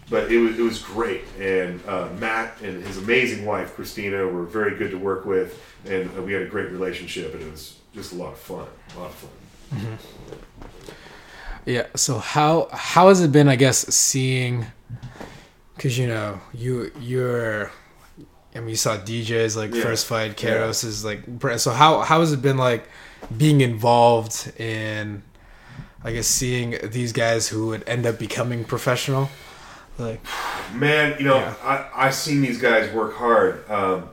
[0.08, 1.24] but it was it was great.
[1.38, 6.10] And uh, Matt and his amazing wife Christina were very good to work with, and
[6.16, 8.66] uh, we had a great relationship, and it was just a lot of fun.
[8.96, 9.98] A lot of fun.
[11.66, 11.86] yeah.
[11.96, 13.48] So how how has it been?
[13.48, 14.66] I guess seeing,
[15.82, 17.72] because you know you you're.
[18.54, 19.82] I mean, you saw DJs like Yeah.
[19.82, 20.36] first fight.
[20.36, 21.20] Karos is like
[21.58, 22.84] So how how has it been like
[23.36, 25.22] being involved in?
[26.04, 29.30] I guess seeing these guys who would end up becoming professional.
[29.98, 30.20] Like
[30.74, 31.54] Man, you know, Yeah.
[31.64, 33.68] I I've seen these guys work hard.
[33.70, 34.08] Um,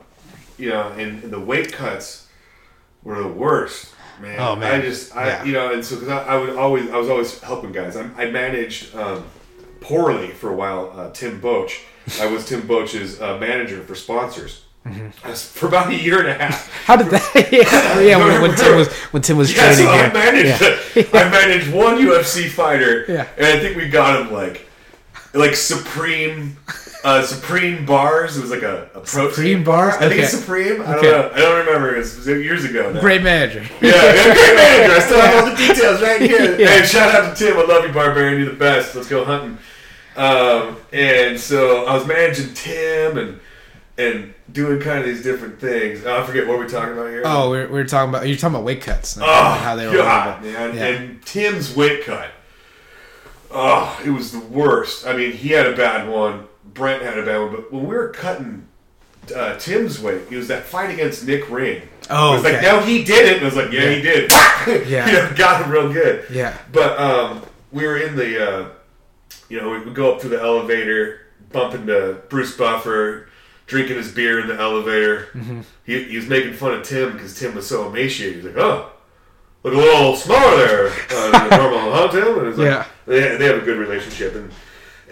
[0.58, 2.26] you know, and, and the weight cuts
[3.02, 3.92] were the worst.
[4.20, 4.80] Man, Oh, man.
[4.80, 5.44] I just, I, Yeah.
[5.44, 7.96] you know, and so because I, I would always, I was always helping guys.
[7.96, 9.24] I, I managed um,
[9.90, 10.92] poorly for a while.
[10.94, 11.80] Uh, Tim Boetsch,
[12.20, 14.62] I was Tim Boetsch's uh, manager for sponsors,
[15.24, 16.72] That's for about a year and a half.
[16.84, 17.26] How did that?
[17.52, 20.12] yeah, yeah when, when Tim was when Tim was Yeah, so I here.
[20.12, 20.60] managed
[20.96, 21.04] Yeah.
[21.20, 23.26] I managed one UFC fighter, Yeah.
[23.36, 24.66] and I think we got him like
[25.34, 26.56] like Supreme
[27.02, 28.36] uh, Supreme bars.
[28.36, 29.94] It was like a, a protein Supreme bars?
[29.94, 30.82] I think it's Supreme.
[30.82, 31.10] I don't Okay.
[31.10, 31.30] know.
[31.32, 31.94] I don't remember.
[31.94, 32.92] It was years ago.
[32.92, 33.00] Now.
[33.00, 33.62] Great manager.
[33.80, 34.92] Yeah, yeah, great manager.
[34.94, 36.56] I still have all the details right here.
[36.56, 37.56] Hey, shout out to Tim.
[37.56, 38.40] I love you, Barbarian.
[38.42, 38.94] You're the best.
[38.94, 39.56] Let's go hunting.
[40.20, 43.40] Um, and so I was managing Tim and
[43.96, 46.04] and doing kind of these different things.
[46.04, 47.22] Oh, I forget what we're talking about here.
[47.24, 49.76] Oh, we we're, we were talking about you're talking about weight cuts and Oh, how
[49.76, 50.76] they were God, man.
[50.76, 50.86] Yeah.
[50.86, 52.30] And Tim's weight cut.
[53.50, 55.06] Oh, it was the worst.
[55.06, 56.46] I mean, he had a bad one.
[56.64, 57.52] Brent had a bad one.
[57.52, 58.66] But when we were cutting
[59.34, 61.82] uh, Tim's weight, it was that fight against Nick Ring.
[62.10, 62.66] Oh, it was like, okay.
[62.66, 63.32] no, he did it.
[63.34, 64.30] And it was like, yeah, he did.
[64.86, 65.06] Yeah.
[65.06, 66.26] you know, got him real good.
[66.30, 66.56] Yeah.
[66.70, 67.42] But um,
[67.72, 68.68] we were in the, uh,
[69.50, 71.20] you know, we go up to the elevator,
[71.52, 73.28] bump into Bruce Buffer,
[73.66, 75.28] drinking his beer in the elevator.
[75.34, 75.60] Mm-hmm.
[75.84, 78.36] He, he was making fun of Tim because Tim was so emaciated.
[78.36, 78.90] He's like, oh,
[79.62, 82.38] look a little smaller there uh, than normal, huh, Tim?
[82.38, 82.86] And it's like, Yeah.
[83.06, 84.34] They, they have a good relationship.
[84.34, 84.50] And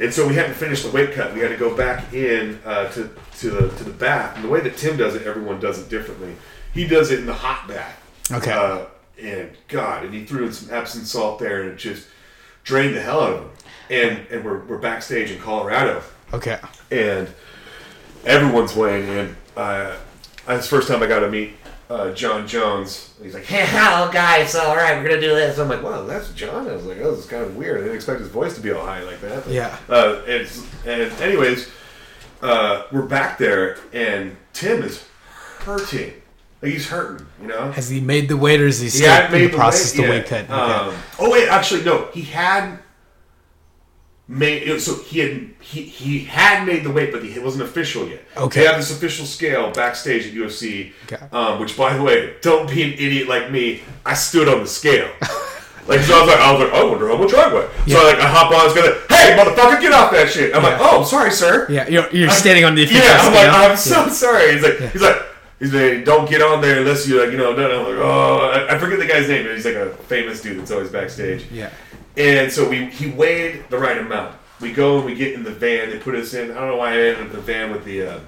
[0.01, 1.35] and so we hadn't finished the weight cut.
[1.35, 4.37] We had to go back in uh, to, to, the, to the bath.
[4.37, 6.37] And the way that Tim does it, everyone does it differently.
[6.73, 8.01] He does it in the hot bath.
[8.31, 8.53] Okay.
[8.53, 8.85] Uh,
[9.21, 12.07] and God, and he threw in some Epsom salt there, and it just
[12.63, 13.51] drained the hell out of him.
[13.91, 16.59] And and we're, we're backstage in Colorado, Okay.
[16.91, 17.29] and
[18.25, 19.37] everyone's weighing in.
[19.57, 19.97] Uh,
[20.47, 21.53] that's the first time I got to meet
[21.91, 23.15] uh, Jon Jones.
[23.23, 24.55] He's like, Hey, hello, guys.
[24.55, 25.59] All right, we're gonna do this.
[25.59, 26.69] I'm like, wow, that's Jon.
[26.69, 27.79] I was like, oh, this is kind of weird.
[27.79, 29.45] I didn't expect his voice to be all high like that.
[29.45, 29.77] But, Yeah.
[29.89, 31.71] Uh, it's, and anyways,
[32.43, 35.05] uh, we're back there, and Tim is
[35.61, 36.13] hurting.
[36.61, 37.71] Like he's hurting, you know.
[37.73, 38.81] Has he made the waiters?
[38.81, 40.45] He's is he He still hadn't in made the the process the weight cut?
[40.45, 40.53] Okay.
[40.53, 42.79] Um, oh wait, actually no, he had
[44.29, 48.07] made so he had he, he had made the weight, but he, it wasn't official
[48.07, 48.23] yet.
[48.37, 48.61] Okay.
[48.61, 50.93] They have this official scale backstage at UFC.
[51.11, 51.27] Okay.
[51.33, 53.83] Um, which, by the way, don't be an idiot like me.
[54.05, 55.11] I stood on the scale.
[55.89, 57.67] Like so, I was like, I was like, I wonder how much I weigh.
[57.91, 60.55] So I, like, I hop on, it's gonna, hey, motherfucker, get off that shit.
[60.55, 61.67] I'm like, oh, sorry, sir.
[61.71, 63.71] yeah, you're, you're standing on the official Yeah, I'm like.
[63.71, 64.53] I'm so sorry.
[64.53, 65.17] He's like, he's like,
[65.59, 67.81] he's like, don't get on there unless you like, you know, no, no.
[67.81, 69.47] I'm like, oh, I, I forget the guy's name.
[69.47, 71.47] but He's like a famous dude that's always backstage.
[71.51, 71.71] Yeah.
[72.19, 74.37] And so we he weighed the right amount.
[74.61, 75.91] We go and we get in the van.
[75.91, 76.51] They put us in.
[76.51, 78.21] I don't know why I ended up in the van with the uh,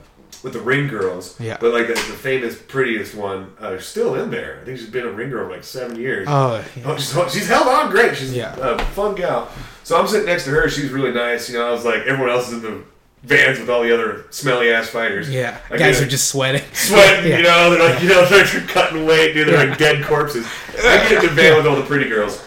[0.44, 1.38] with the ring girls.
[1.40, 1.56] Yeah.
[1.60, 4.58] But like the, the famous, prettiest one, uh, she's still in there.
[4.62, 6.26] I think she's been a ring girl for like seven years.
[6.30, 6.82] Oh, yeah.
[6.86, 8.16] Oh, she's, she's held on great.
[8.16, 8.54] She's Yeah.
[8.58, 9.50] a fun gal.
[9.84, 10.68] So I'm sitting next to her.
[10.70, 11.50] She's really nice.
[11.50, 12.82] You know, I was like, everyone else is in the
[13.24, 15.28] vans with all the other smelly ass fighters.
[15.28, 15.58] Yeah.
[15.68, 16.62] I Guys get are just sweating.
[16.72, 17.30] sweating.
[17.30, 17.36] Yeah.
[17.38, 19.34] You know, they're like, you know, they're cutting weight.
[19.34, 20.46] Dude, they're like dead corpses.
[20.78, 22.42] I get in the van with all the pretty girls.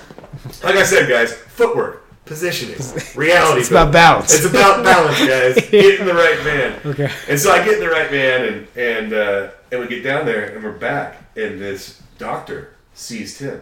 [0.63, 2.77] Like I said, guys, footwork, positioning,
[3.15, 3.61] reality.
[3.61, 4.33] It's about balance.
[4.33, 5.55] It's about balance, guys.
[5.71, 6.79] Get in the right van.
[6.85, 7.11] Okay.
[7.29, 10.25] And so I get in the right van, and and uh, and we get down
[10.25, 13.61] there, and we're back, and this doctor sees Tim.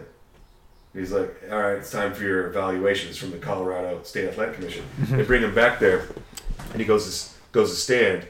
[0.94, 4.84] He's like, "All right, it's time for your evaluations from the Colorado State Athletic Commission."
[5.10, 6.08] They bring him back there,
[6.70, 8.26] and he goes to goes to stand,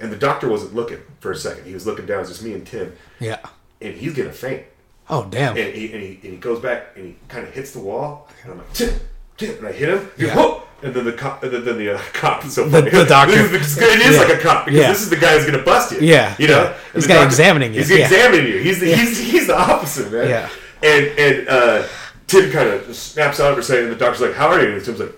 [0.00, 1.64] and the doctor wasn't looking for a second.
[1.64, 2.20] He was looking down.
[2.20, 3.38] It's just me and Tim, Yeah.
[3.80, 4.64] and he's gonna faint.
[5.08, 5.56] Oh, damn.
[5.56, 8.28] And he, and he, and he goes back and he kind of hits the wall.
[8.42, 8.98] And I'm like, Tim,
[9.36, 9.58] Tim.
[9.58, 10.10] And I hit him.
[10.16, 10.60] He Yeah.
[10.82, 12.44] And then the cop, and then, then the uh, cop.
[12.44, 13.32] is So The- the doctor.
[13.34, 14.20] Is, it is Yeah.
[14.22, 14.88] like a cop because Yeah.
[14.88, 16.00] this is the guy who's going to bust you.
[16.00, 16.34] Yeah.
[16.38, 16.74] You know, Yeah.
[16.94, 17.80] He's guy examining you.
[17.80, 18.58] He's examining you.
[18.58, 20.28] He's the he's, he's the opposite, man.
[20.28, 20.48] Yeah.
[20.82, 21.86] And and uh,
[22.26, 24.74] Tim kind of snaps out of her saying, and the doctor's like, "How are you?"
[24.74, 25.14] And Tim's like,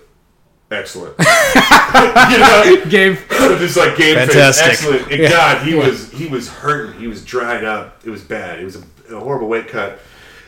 [0.71, 3.17] "Excellent." you know, Game.
[3.59, 4.65] just like game Fantastic.
[4.65, 5.11] face, excellent.
[5.11, 5.29] And.
[5.29, 6.97] God, he was he was hurting.
[6.99, 7.99] He was dried up.
[8.05, 8.59] It was bad.
[8.59, 9.99] It was a, a horrible weight cut.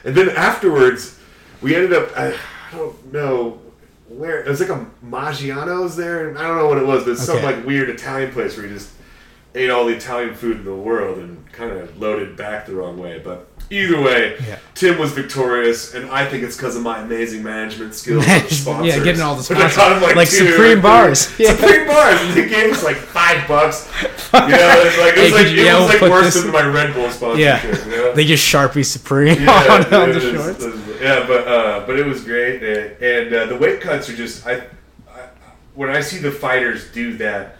[0.04, 1.20] And then afterwards,
[1.62, 2.18] we ended up.
[2.18, 2.34] I,
[2.72, 3.60] I don't know
[4.08, 7.12] where it was like a Maggiano's there, and I don't know what it was, but
[7.12, 8.92] it's some like weird Italian place where you just
[9.56, 12.98] ate all the Italian food in the world and kind of loaded back the wrong
[12.98, 13.20] way.
[13.24, 14.60] But either way, Yeah.
[14.76, 18.26] Tim was victorious, and I think it's because of my amazing management skills.
[18.26, 18.86] the sponsors.
[18.96, 19.78] Yeah, getting all the sponsors.
[20.16, 20.82] Like two Supreme.
[20.82, 21.34] Bars.
[21.40, 21.56] Yeah.
[21.56, 22.20] Supreme bars.
[22.22, 23.88] And they gave us like five bucks.
[24.34, 26.94] You know, it's like it was like, it was like worse this- than my Red
[26.94, 27.40] Bull sponsorship.
[27.64, 27.86] Yeah.
[27.86, 28.14] You know?
[28.14, 30.64] They just Sharpie Supreme Yeah, on, on the was- shorts.
[30.66, 34.16] was- yeah, but uh, but it was great, and, and uh, the weight cuts are
[34.16, 34.58] just I,
[35.10, 35.30] I
[35.74, 37.56] when I see the fighters do that,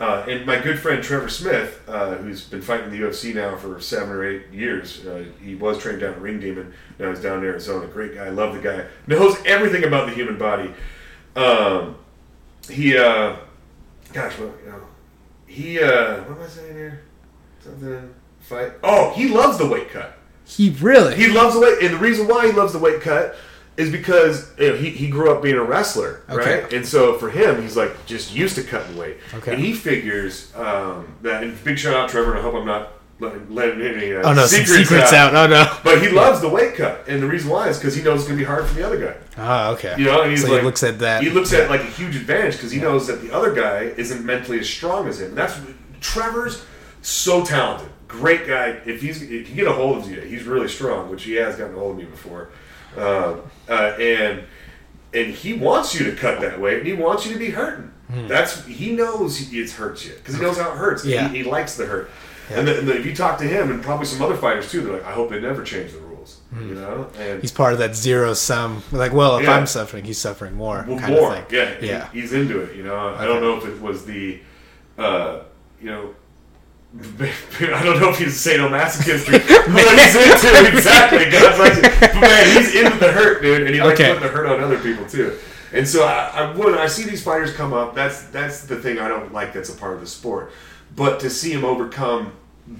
[0.00, 3.78] uh, and my good friend Trevor Smith, uh, who's been fighting the UFC now for
[3.80, 7.38] seven or eight years, uh, he was trained down at Ring Demon, now he's down
[7.38, 7.86] in Arizona.
[7.86, 10.72] Great guy, love the guy, knows everything about the human body.
[11.36, 11.96] Um,
[12.68, 13.36] he, uh,
[14.12, 14.82] gosh, what you know,
[15.46, 17.02] he, uh, what am I saying here?
[17.60, 18.72] Something fight.
[18.82, 20.16] Oh, he loves the weight cut.
[20.44, 21.14] He really.
[21.14, 23.36] He loves the weight, and the reason why he loves the weight cut
[23.76, 26.62] is because you know, he, he grew up being a wrestler, Okay.
[26.62, 26.72] right?
[26.72, 29.16] And so for him, he's like just used to cutting weight.
[29.34, 29.52] Okay.
[29.54, 31.42] And he figures um, that.
[31.42, 32.30] And big shout out, Trevor.
[32.32, 35.34] And I hope I'm not letting, letting any uh, Oh no, secrets, secrets out.
[35.34, 35.78] Oh no.
[35.84, 38.28] But he loves the weight cut, and the reason why is because he knows it's
[38.28, 39.16] gonna be hard for the other guy.
[39.38, 39.94] Oh okay.
[39.98, 41.22] You know, and he's so like, he looks at that.
[41.22, 44.24] He looks at like a huge advantage because he knows that the other guy isn't
[44.24, 45.28] mentally as strong as him.
[45.28, 45.58] And that's
[46.00, 46.64] Trevor's
[47.02, 48.80] so talented, great guy.
[48.84, 51.56] If he's if you get a hold of you, he's really strong, which he has
[51.56, 52.50] gotten a hold of me before.
[52.96, 54.44] Um, uh, and
[55.12, 57.92] and he wants you to cut that way, and he wants you to be hurting.
[58.28, 61.04] That's he knows it hurts you because he knows how it hurts.
[61.04, 61.28] Yeah.
[61.28, 62.10] He, he likes the hurt.
[62.52, 64.80] And, then, and then if you talk to him and probably some other fighters too,
[64.80, 66.40] they're like, I hope they never change the rules.
[66.52, 68.82] You know, and He's part of that zero sum.
[68.90, 69.52] Like, well, if Yeah.
[69.52, 70.84] I'm suffering, he's suffering more.
[70.88, 72.08] Well, kind more, yeah, Yeah.
[72.10, 72.74] He, he's into it.
[72.74, 74.40] You know, I don't know if it was the,
[74.98, 75.42] uh,
[75.80, 76.12] you know,
[77.20, 79.38] I don't know if he's a sadomasochist or
[79.72, 81.30] what he's into exactly.
[81.30, 81.82] God bless you.
[81.82, 84.12] But man, he's into the hurt, dude, and he likes Okay.
[84.12, 85.38] putting the hurt on other people too.
[85.72, 88.98] And so I, I when I see these fighters come up, that's that's the thing
[88.98, 89.52] I don't like.
[89.52, 90.52] That's a part of the sport.
[90.96, 92.32] But to see him overcome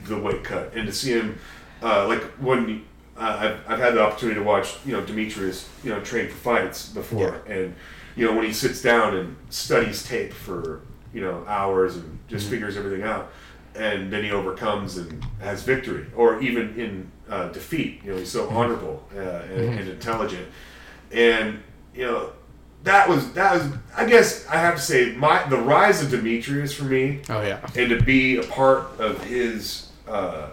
[0.07, 1.39] the weight cut and to see him,
[1.81, 2.85] uh, like when
[3.17, 3.21] uh,
[3.67, 6.89] I've, I've had the opportunity to watch, you know, Demetrius, you know, train for fights
[6.89, 7.77] before, and
[8.17, 10.81] you know when he sits down and studies tape for
[11.15, 13.31] you know hours and just figures everything out,
[13.75, 18.31] and then he overcomes and has victory, or even in uh, defeat, you know, he's
[18.31, 20.47] so honorable uh, and, and intelligent,
[21.12, 21.61] and
[21.95, 22.33] you know.
[22.83, 26.73] That was that was I guess I have to say my the rise of Demetrius
[26.73, 27.61] for me Oh yeah.
[27.77, 30.49] and to be a part of his, uh,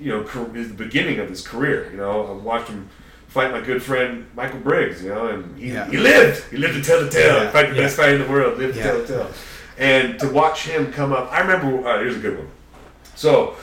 [0.00, 0.22] you know,
[0.54, 1.90] his, the beginning of his career.
[1.90, 2.88] You know, I watched him
[3.28, 5.02] fight my good friend Michael Briggs.
[5.04, 5.86] You know, and he, Yeah.
[5.90, 6.44] he lived.
[6.50, 7.42] He lived to tell the tale.
[7.42, 7.82] Yeah, Fight the yeah.
[7.82, 8.56] best fight in the world.
[8.56, 8.86] Lived to Yeah.
[8.86, 9.30] tell the tale.
[9.78, 11.86] And to watch him come up, I remember.
[11.86, 12.48] Uh, here's a good one.
[13.14, 13.56] So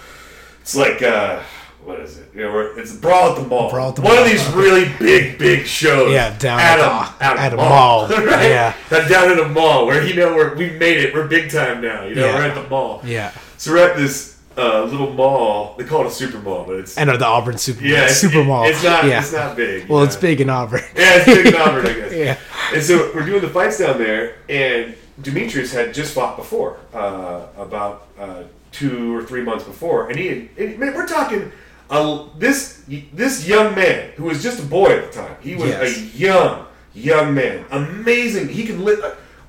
[0.62, 1.02] it's like.
[1.02, 1.42] Uh,
[1.84, 2.30] what is it?
[2.36, 3.72] You know, we're- it's Brawl at the Mall.
[3.72, 4.24] Brawl at the One Mall.
[4.24, 6.12] of these really big, big shows.
[6.14, 6.82] Yeah, down at, a,
[7.18, 8.08] the- at, at a a mall.
[8.08, 8.18] mall.
[8.26, 8.50] right?
[8.50, 8.76] Yeah.
[8.92, 11.12] That down at a mall where you know we're, we made it.
[11.12, 12.06] We're big time now.
[12.06, 12.36] You know, Yeah.
[12.36, 13.02] we're at the mall.
[13.04, 13.32] Yeah.
[13.58, 15.74] So we're at this uh, little mall.
[15.80, 18.44] They call it a super mall, but it's And the Auburn Super yeah, it's, Super
[18.44, 18.66] Mall.
[18.66, 19.06] It's not.
[19.06, 19.20] Yeah.
[19.22, 19.90] It's not big.
[19.90, 20.82] well, you it's big in Auburn.
[20.96, 22.14] Yeah, it's big in Auburn, I guess.
[22.14, 22.38] Yeah.
[22.76, 27.46] And so we're doing the fights down there, and Demetrius had just fought before, uh,
[27.58, 31.52] about uh, two or three months before, and he, had, and, man, we're talking.
[31.90, 35.36] Uh, this this young man who was just a boy at the time.
[35.42, 35.98] He was Yes.
[35.98, 38.48] a young young man, amazing.
[38.48, 38.96] He can li-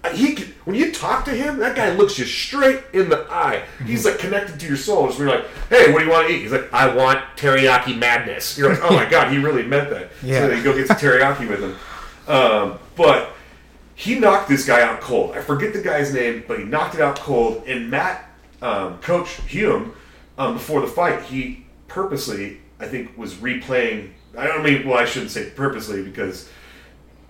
[0.03, 3.25] uh, he can, when you talk to him, that guy looks you straight in the
[3.31, 3.63] eye.
[3.87, 5.07] He's like connected to your soul.
[5.07, 6.43] Just when you're like, hey, what do you want to eat?
[6.43, 8.59] He's like, I want teriyaki madness.
[8.59, 10.11] You're like, oh my god, he really meant that.
[10.21, 10.41] Yeah.
[10.49, 11.77] So you go get some teriyaki with him.
[12.27, 13.31] Um, but
[14.03, 15.37] he knocked this guy out cold.
[15.37, 17.63] I forget the guy's name, but he knocked it out cold.
[17.69, 18.29] And Matt,
[18.61, 19.95] um, Coach Hume,
[20.37, 24.11] um, before the fight, he purposely, I think, was replaying.
[24.37, 26.49] I don't mean, well, I shouldn't say purposely because,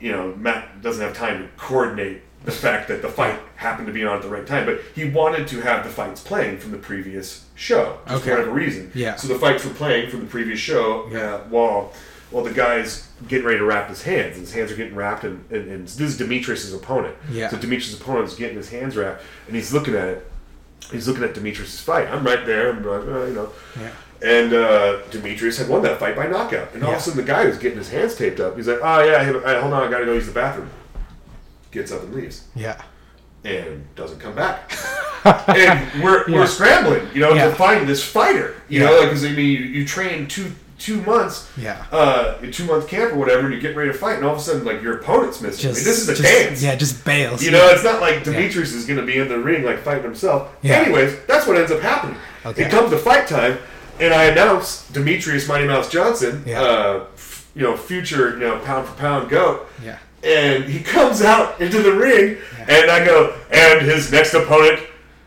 [0.00, 3.92] you know, Matt doesn't have time to coordinate the fact that the fight happened to
[3.92, 4.64] be on at the right time.
[4.64, 8.18] But he wanted to have the fights playing from the previous show, Okay.
[8.24, 8.90] for whatever reason.
[8.94, 9.16] Yeah.
[9.16, 11.34] So the fights were playing from the previous show Yeah.
[11.34, 11.92] uh, while
[12.32, 14.36] while the guy's getting ready to wrap his hands.
[14.36, 17.14] His hands are getting wrapped, and, and, and this is Demetrius' opponent.
[17.30, 17.48] Yeah.
[17.48, 20.30] So Demetrius' opponent is getting his hands wrapped, and he's looking at it.
[20.90, 22.08] He's looking at Demetrius' fight.
[22.08, 22.70] I'm right there.
[22.70, 23.52] I'm like, uh, you know.
[23.78, 23.90] Yeah.
[24.22, 26.74] And uh, Demetrius had won that fight by knockout.
[26.74, 28.78] And all of a sudden, the guy who's getting his hands taped up, he's like,
[28.82, 30.70] oh, yeah, hey, hold on, I gotta go use the bathroom.
[31.70, 32.44] Gets up and leaves.
[32.54, 32.80] Yeah.
[33.44, 34.72] And doesn't come back.
[35.24, 36.36] and we're, Yeah.
[36.36, 37.46] we're scrambling, you know, Yeah.
[37.48, 38.54] to find this fighter.
[38.68, 38.86] You Yeah.
[38.86, 40.52] know, because I mean, you, you train two
[40.82, 41.84] two months, Yeah.
[41.92, 44.32] uh, a two month camp or whatever, and you're getting ready to fight, and all
[44.32, 45.70] of a sudden, like your opponent's missing.
[45.70, 46.62] I mean, this is a just, dance.
[46.62, 47.42] Yeah, just bails.
[47.42, 50.02] You know, it's not like Demetrius is going to be in the ring like fighting
[50.04, 50.50] himself.
[50.62, 50.80] Yeah.
[50.80, 52.16] Anyways, that's what ends up happening.
[52.44, 52.64] Okay.
[52.64, 53.58] It comes to fight time,
[54.00, 56.60] and I announce Demetrius Mighty Mouse Johnson, Yeah.
[56.60, 59.68] uh, f- you know, future, you know, pound for pound goat.
[59.84, 59.98] Yeah.
[60.24, 64.80] And he comes out into the ring, and I go, and his next opponent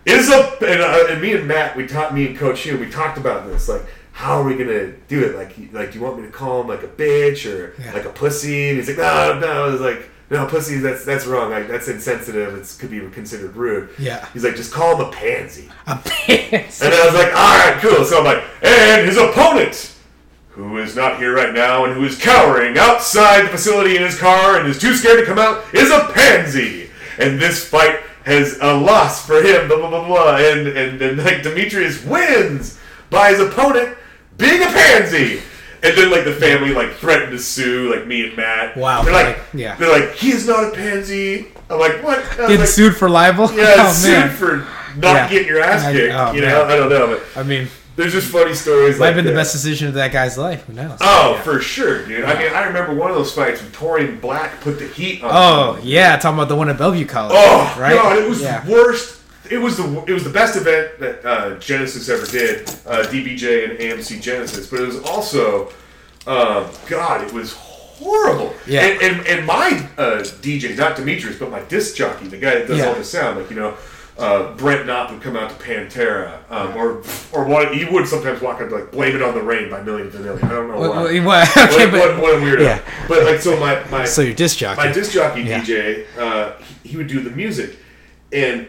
[0.06, 0.51] is a.
[0.66, 3.45] And, uh, and me and Matt, we taught me and Coach Hume, we talked about
[3.47, 3.84] this, like.
[4.16, 5.36] How are we gonna do it?
[5.36, 7.91] Like, like, do you want me to call him like a bitch or Yeah.
[7.93, 8.70] like a pussy?
[8.70, 9.66] And he's like, no, no.
[9.66, 10.78] I was like, no, pussy.
[10.78, 11.51] That's that's wrong.
[11.51, 12.55] Like, that's insensitive.
[12.55, 13.89] It could be considered rude.
[13.99, 14.26] Yeah.
[14.34, 15.70] He's like, just call him a pansy.
[15.86, 16.82] A pants.
[16.82, 18.05] And I was like, all right, cool.
[18.05, 19.93] So I'm like, and his opponent,
[20.51, 24.18] who is not here right now and who is cowering outside the facility in his
[24.18, 26.89] car and is too scared to come out, is a pansy.
[27.20, 30.38] And this fight has a loss for him, blah, blah, blah, blah.
[30.38, 33.97] And, and, and like, Demetrius wins by his opponent
[34.38, 35.41] being a pansy.
[35.83, 38.75] And then, like, the family, like, threatened to sue, like, me and Matt.
[38.75, 39.75] Wow, They're like, like, yeah.
[39.75, 41.47] They're like, he is not a pansy.
[41.69, 42.19] I'm like, what?
[42.33, 43.51] I Getting like, sued for libel?
[43.53, 44.29] yeah, oh, sued man.
[44.36, 44.57] for
[44.97, 45.29] not Yeah.
[45.29, 46.13] getting your ass I- kicked.
[46.15, 46.65] oh, you know.
[46.65, 47.67] I don't know, but I mean,
[47.97, 48.97] there's just funny stories.
[48.97, 50.63] might like have been the best decision of that guy's life.
[50.65, 50.97] Who knows?
[51.01, 51.41] Oh, Yeah.
[51.43, 52.23] for sure, dude.
[52.25, 55.29] I mean, I remember one of those fights when Torian Black put the heat on.
[55.31, 57.33] Oh yeah, talking about the one at Bellevue College.
[57.36, 57.93] Oh right?
[57.93, 58.67] god, it was yeah.
[58.67, 59.21] worst.
[59.52, 63.70] It was the it was the best event that uh, Genesis ever did, uh, DBJ
[63.70, 64.68] and AMC Genesis.
[64.70, 65.68] But it was also,
[66.28, 68.54] um, God, it was horrible.
[68.68, 68.86] Yeah.
[68.86, 72.68] And and, and my uh, DJ, not Demetrius, but my disc jockey, the guy that
[72.68, 72.88] does Yeah.
[72.88, 73.76] all the sound, like you know.
[74.18, 78.39] Uh, Brent Knopf would come out to Pantera, um, or or what he would sometimes
[78.41, 80.41] walk up like "Blame It on the Rain" by Milli Vanilli.
[80.41, 80.88] I don't know why.
[80.88, 82.62] what, what- okay, what, but what, what a weirdo.
[82.62, 82.80] Yeah.
[83.10, 84.78] But like, so my my so your disc jockey.
[84.78, 85.60] my disc jockey Yeah.
[85.62, 87.76] DJ, uh, he, he would do the music,
[88.32, 88.68] and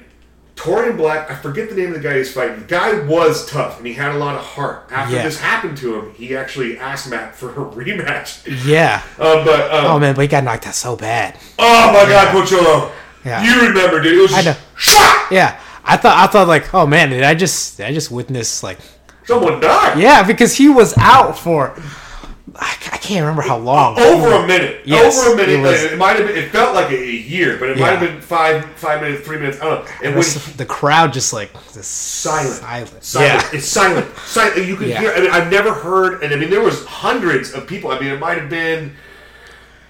[0.57, 2.61] Torian Black, I forget the name of the guy he's fighting.
[2.61, 4.88] The guy was tough, and he had a lot of heart.
[4.90, 5.22] After Yeah.
[5.22, 8.40] this happened to him, he actually asked Matt for a rematch.
[8.66, 9.02] yeah.
[9.18, 11.36] Um, but um, Oh man, but he got knocked out so bad.
[11.59, 12.90] oh my God, Pocholo,
[13.24, 13.44] Yeah.
[13.44, 14.18] you remember, dude?
[14.18, 14.54] It was I know.
[14.78, 15.26] shot.
[15.30, 18.62] Yeah, I thought I thought like, oh man, did I just did I just witness
[18.62, 18.78] like
[19.26, 19.98] Someone died.
[19.98, 21.74] yeah because he was out for
[22.59, 23.98] I, I can't remember how long.
[23.98, 24.82] Over a minute.
[24.84, 25.54] Yes, Over a minute.
[25.57, 26.36] it was- It, might have been.
[26.36, 29.61] It felt like a, year, but it might have been five, five minutes, three minutes.
[29.61, 29.90] I don't know.
[30.04, 30.24] And when
[30.57, 33.04] the crowd just like this silent, silent.
[33.04, 33.42] silent.
[33.42, 33.59] Yeah.
[33.59, 34.16] It's silent.
[34.26, 34.66] Silent.
[34.66, 35.00] You could Yeah.
[35.00, 35.12] hear.
[35.12, 37.90] I mean, I've never heard, and I mean, there was hundreds of people.
[37.90, 38.94] I mean, it might have been,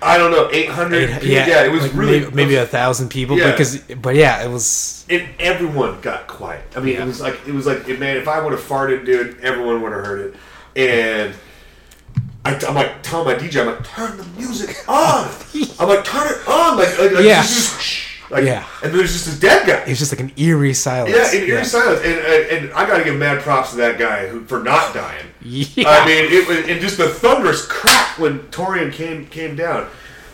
[0.02, 1.22] I don't know, eight hundred.
[1.22, 3.50] Yeah, Yeah, it was like really maybe, maybe a thousand people Yeah.
[3.52, 6.62] because but yeah, it was and everyone got quiet.
[6.76, 7.02] I mean, Yeah.
[7.02, 9.92] it was like it was like man, if I would have farted, dude, everyone would
[9.92, 10.34] have heard it.
[10.76, 11.34] And
[12.46, 15.28] I, am like telling my DJ, I'm like, turn the music on.
[15.80, 17.42] I'm like, turn it on, like, like, like Yeah.
[17.42, 18.20] just, shh.
[18.30, 18.64] like, Yeah.
[18.82, 19.82] And there's just this dead guy.
[19.82, 21.14] it was just like an eerie silence.
[21.16, 23.98] Yeah, in eerie silence, and, and and I got to give mad props to that
[23.98, 25.26] guy who for not dying.
[25.42, 25.88] Yeah.
[25.88, 29.88] I mean, it was and just the thunderous crack when Torian came came down,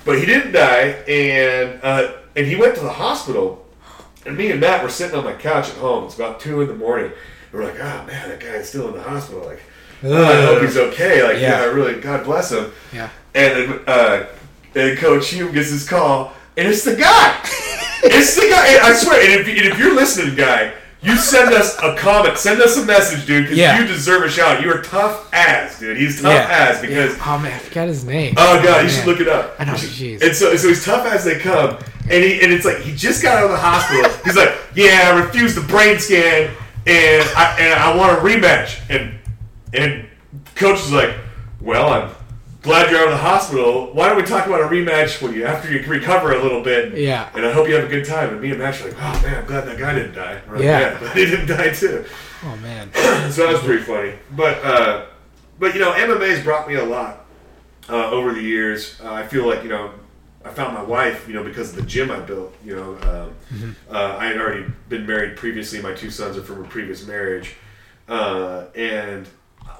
[0.05, 3.67] but he didn't die, and uh, and he went to the hospital,
[4.25, 6.05] and me and Matt were sitting on my couch at home.
[6.05, 7.13] It's about two in the morning.
[7.53, 9.45] We're like, oh man, that guy's still in the hospital.
[9.45, 9.61] Like,
[10.05, 11.23] I hope he's okay.
[11.23, 11.63] Like, yeah, Yeah.
[11.63, 12.73] I really, God bless him.
[12.93, 13.09] Yeah.
[13.35, 14.27] And then, uh,
[14.75, 17.39] and Coach Hume gets his call, and it's the guy.
[18.03, 18.79] it's the guy.
[18.89, 20.73] I swear, and if, and if you're listening, guy,
[21.03, 23.81] you send us a comment, send us a message, dude, because Yeah.
[23.81, 24.63] you deserve a shout.
[24.63, 25.97] You are tough as, dude.
[25.97, 26.69] He's tough Yeah.
[26.71, 27.17] as because.
[27.27, 28.35] oh man, I forgot his name.
[28.37, 29.57] Oh god, you should look it up.
[29.59, 30.23] I know, jeez.
[30.23, 31.77] And so, so he's tough as they come,
[32.09, 34.11] and he and it's like he just got out of the hospital.
[34.25, 36.51] He's like, yeah, I refused the brain scan,
[36.87, 38.79] and I and I want a rematch.
[38.89, 39.19] And
[39.73, 40.07] and
[40.55, 41.15] coach is like,
[41.61, 42.11] well, I'm
[42.63, 43.93] glad you're out of the hospital.
[43.93, 46.97] Why don't we talk about a rematch when you after you recover a little bit?
[46.97, 47.29] Yeah.
[47.35, 48.31] And I hope you have a good time.
[48.31, 50.41] And me and Matt are like, oh man, I'm glad that guy didn't die.
[50.51, 50.99] Like, Yeah.
[51.01, 52.05] but he didn't die too.
[52.45, 52.91] Oh man.
[53.33, 54.15] So that was pretty funny.
[54.33, 55.07] But uh,
[55.59, 57.25] but you know, MMA's brought me a lot
[57.89, 59.01] uh, over the years.
[59.03, 59.93] Uh, I feel like you know,
[60.45, 62.53] I found my wife, you know, because of the gym I built.
[62.65, 62.99] You know,
[63.53, 65.81] um, uh, I had already been married previously.
[65.81, 67.55] My two sons are from a previous marriage,
[68.09, 69.27] uh, and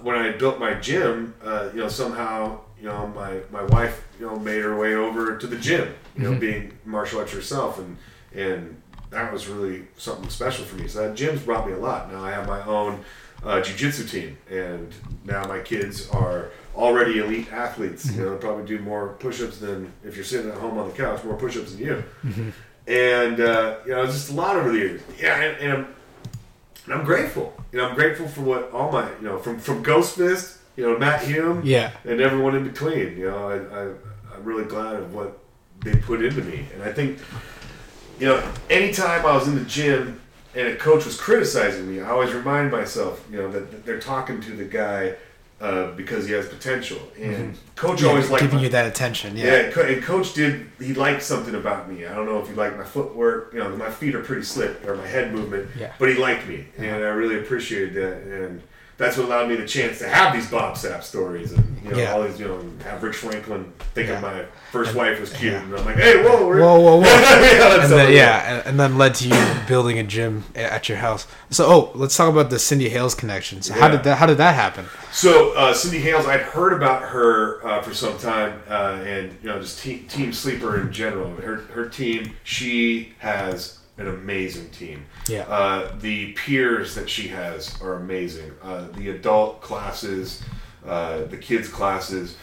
[0.03, 2.61] when I built my gym, uh, you know, somehow.
[2.81, 5.95] You know, my, my wife, you know, made her way over to the gym.
[6.17, 7.97] You know, being martial arts herself, and
[8.35, 10.89] and that was really something special for me.
[10.89, 12.11] So that gym's brought me a lot.
[12.11, 13.05] Now I have my own
[13.45, 14.93] uh, jiu-jitsu team, and
[15.25, 18.11] now my kids are already elite athletes.
[18.17, 21.23] You know, probably do more push-ups than if you're sitting at home on the couch,
[21.23, 22.03] more push-ups than you.
[22.89, 25.03] And uh, you know, just a lot over the years.
[25.21, 25.87] Yeah, and, and
[26.85, 27.55] and I'm grateful.
[27.73, 30.85] You know, I'm grateful for what all my you know from from Ghost Fist, you
[30.85, 31.91] know, Matt Hume, Yeah.
[32.05, 33.17] and everyone in between.
[33.17, 33.83] You know, I, I
[34.35, 35.39] I'm really glad of what
[35.81, 37.19] they put into me, and I think
[38.19, 40.21] you know, anytime I was in the gym
[40.55, 43.99] and a coach was criticizing me, I always remind myself, you know, that, that they're
[44.01, 45.15] talking to the guy
[45.63, 46.99] uh, because he has potential.
[47.19, 48.05] And coach Mm-hmm.
[48.05, 49.37] Yeah, always liked giving my, you that attention.
[49.37, 49.53] yeah, Yeah.
[49.61, 50.67] and co- and coach did.
[50.81, 52.05] He liked something about me.
[52.05, 53.53] I don't know if he liked my footwork.
[53.55, 55.69] You know, my feet are pretty slick, or my head movement.
[55.79, 55.93] Yeah.
[56.01, 58.17] But he liked me, and I really appreciated that.
[58.45, 58.61] And
[58.99, 61.99] that's what allowed me the chance to have these Bob Sapp stories, and you know,
[61.99, 62.13] Yeah.
[62.13, 64.21] all these, you know, have Rich Franklin thinking Yeah.
[64.21, 65.63] my first wife was cute, Yeah.
[65.63, 66.47] and I'm like, hey, whoa.
[66.47, 67.03] Whoa, whoa, whoa.
[67.05, 70.99] yeah, and then, yeah, and, and then led to you building a gym at your
[70.99, 71.27] house.
[71.51, 73.63] So, oh, let's talk about the Cindy Hales connection.
[73.63, 74.19] So, how did that?
[74.19, 74.87] How did that happen?
[75.11, 79.49] So uh, Cindy Hales, I'd heard about her uh, for some time, uh, and you
[79.49, 81.35] know, just team, team sleeper in general.
[81.37, 85.05] Her her team, she has an amazing team.
[85.29, 85.43] Yeah.
[85.43, 88.53] Uh, the peers that she has are amazing.
[88.63, 90.43] Uh, the adult classes,
[90.87, 92.37] uh, the kids classes,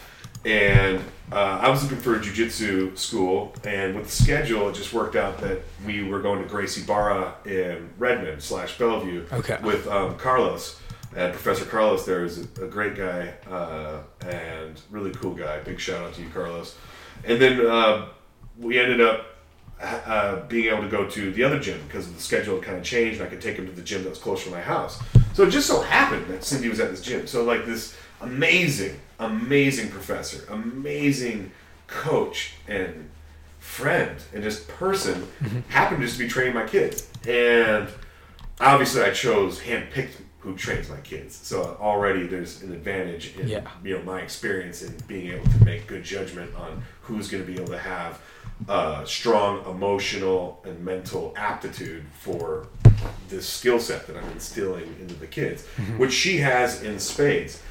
[0.44, 1.00] and
[1.32, 5.14] uh, I was looking for a jujitsu school, and with the schedule, it just worked
[5.16, 9.58] out that we were going to Gracie Barra in Redmond slash Bellevue Okay.
[9.62, 10.80] with um, Carlos.
[11.14, 15.58] And Professor Carlos there is a, a great guy uh, and really cool guy.
[15.60, 16.76] Big shout out to you, Carlos.
[17.24, 18.06] And then uh,
[18.56, 19.26] we ended up
[19.82, 22.84] uh, being able to go to the other gym because the schedule had kind of
[22.84, 25.02] changed, and I could take him to the gym that was closer to my house.
[25.34, 27.26] So it just so happened that Cindy was at this gym.
[27.26, 31.52] So like this amazing, amazing professor, amazing
[31.86, 33.08] coach, and
[33.58, 35.26] friend, and just person
[35.68, 37.08] happened to just be training my kids.
[37.26, 37.88] And
[38.60, 41.36] obviously, I chose handpicked who trains my kids.
[41.36, 43.60] So already there's an advantage in Yeah.
[43.84, 47.46] you know my experience in being able to make good judgment on who's going to
[47.50, 48.18] be able to have
[48.68, 52.66] uh, strong emotional and mental aptitude for
[53.28, 57.62] this skill set that I'm instilling into the kids, which she has in spades.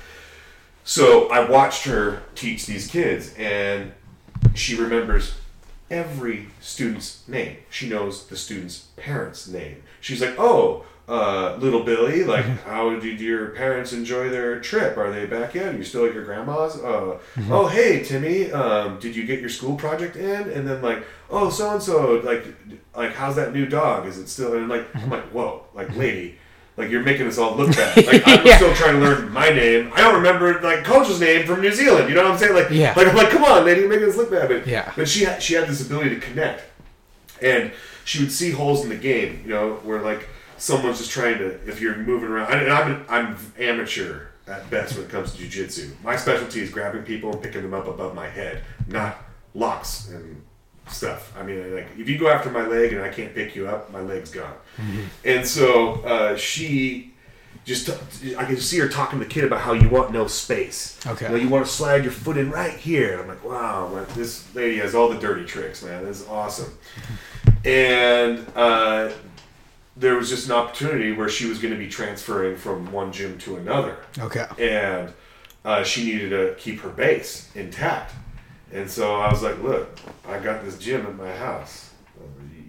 [0.83, 3.91] So I watched her teach these kids, and
[4.55, 5.35] she remembers
[5.91, 7.57] every student's name.
[7.69, 9.83] She knows the student's parents' name.
[10.01, 14.95] She's like, "Oh, uh, little Billy, like, how did your parents enjoy their trip?
[14.97, 15.73] Are they back yet?
[15.73, 16.77] Are you still at your grandma's?
[16.77, 17.17] Uh,
[17.49, 20.49] Oh, hey, Timmy, um, did you get your school project in?
[20.51, 22.45] And then like, oh, so and so, like,
[22.95, 24.05] like, how's that new dog?
[24.05, 24.53] Is it still?
[24.55, 26.37] And like, I'm like, whoa, like, lady."
[26.77, 27.97] Like you're making us all look bad.
[28.07, 28.55] Like I'm Yeah.
[28.55, 29.91] still trying to learn my name.
[29.93, 32.07] I don't remember like coach's name from New Zealand.
[32.07, 32.53] You know what I'm saying?
[32.53, 32.93] Like, Yeah.
[32.95, 34.47] like I'm like, come on, lady, you're making us look bad.
[34.47, 34.89] But, Yeah.
[34.95, 36.63] but she she had this ability to connect,
[37.41, 37.71] and
[38.05, 39.41] she would see holes in the game.
[39.43, 40.25] You know, where like
[40.59, 42.53] someone's just trying to if you're moving around.
[42.53, 45.91] And I'm I'm amateur at best when it comes to jujitsu.
[46.03, 49.17] My specialty is grabbing people and picking them up above my head, not
[49.53, 50.43] locks and
[50.87, 51.33] stuff.
[51.37, 53.91] I mean, like if you go after my leg and I can't pick you up,
[53.91, 54.55] my leg's gone.
[55.23, 57.13] And so uh, she
[57.65, 57.89] just
[58.37, 60.99] I can see her talking to the kid about how you want no space.
[61.05, 61.25] Okay.
[61.25, 63.13] You, know, you want to slide your foot in right here.
[63.13, 66.03] And I'm like, wow, man, this lady has all the dirty tricks, man.
[66.03, 66.75] This is awesome.
[67.65, 69.11] And uh,
[69.99, 73.37] there was just an opportunity where she was going to be transferring from one gym
[73.39, 74.45] to another Okay.
[74.57, 75.13] and
[75.65, 78.13] uh, she needed to keep her base intact.
[78.71, 79.89] And so I was like, "Look,
[80.27, 81.89] I got this gym at my house.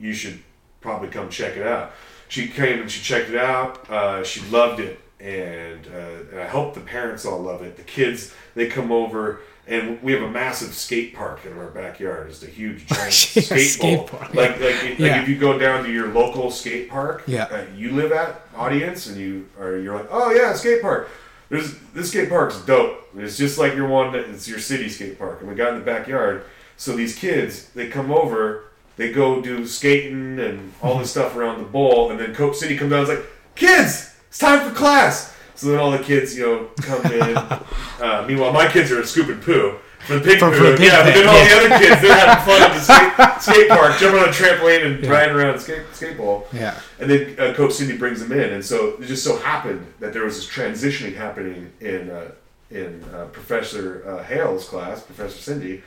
[0.01, 0.41] You should
[0.81, 1.93] probably come check it out."
[2.29, 3.89] She came and she checked it out.
[3.91, 7.77] Uh, she loved it, and, uh, and I hope the parents all love it.
[7.77, 9.41] The kids they come over.
[9.71, 12.29] And we have a massive skate park in our backyard.
[12.29, 13.05] It's a huge giant
[13.37, 14.09] Yeah, skate, skate bowl.
[14.09, 14.35] park.
[14.35, 15.23] Like, like, like Yeah.
[15.23, 17.45] if you go down to your local skate park, Yeah.
[17.45, 21.09] uh, you live at audience, and you are you're like, oh yeah, skate park.
[21.51, 23.09] There's this skate park's dope.
[23.17, 24.13] It's just like your one.
[24.13, 26.43] that- It's your city skate park, and we got in the backyard.
[26.77, 28.65] So these kids, they come over,
[28.97, 32.77] they go do skating and all this stuff around the bowl, and then Coach Cindy
[32.77, 33.01] comes down.
[33.01, 35.33] and is like, kids, it's time for class.
[35.61, 37.37] So then all the kids, you know, come in.
[38.01, 39.77] uh, meanwhile, my kids are scooping poo.
[40.07, 41.05] For the pig For- poo, for the pig yeah.
[41.05, 41.49] But then all yeah.
[41.49, 44.87] the other kids, they're having fun at the skate, skate park, jumping on a trampoline
[44.87, 46.49] and riding around a skate, skate ball.
[46.51, 46.81] Yeah.
[46.99, 50.15] And then uh, Coach Cindy brings them in, and so it just so happened that
[50.15, 52.31] there was this transitioning happening in uh,
[52.71, 55.83] in uh, Professor uh, Hale's class, Professor Cindy,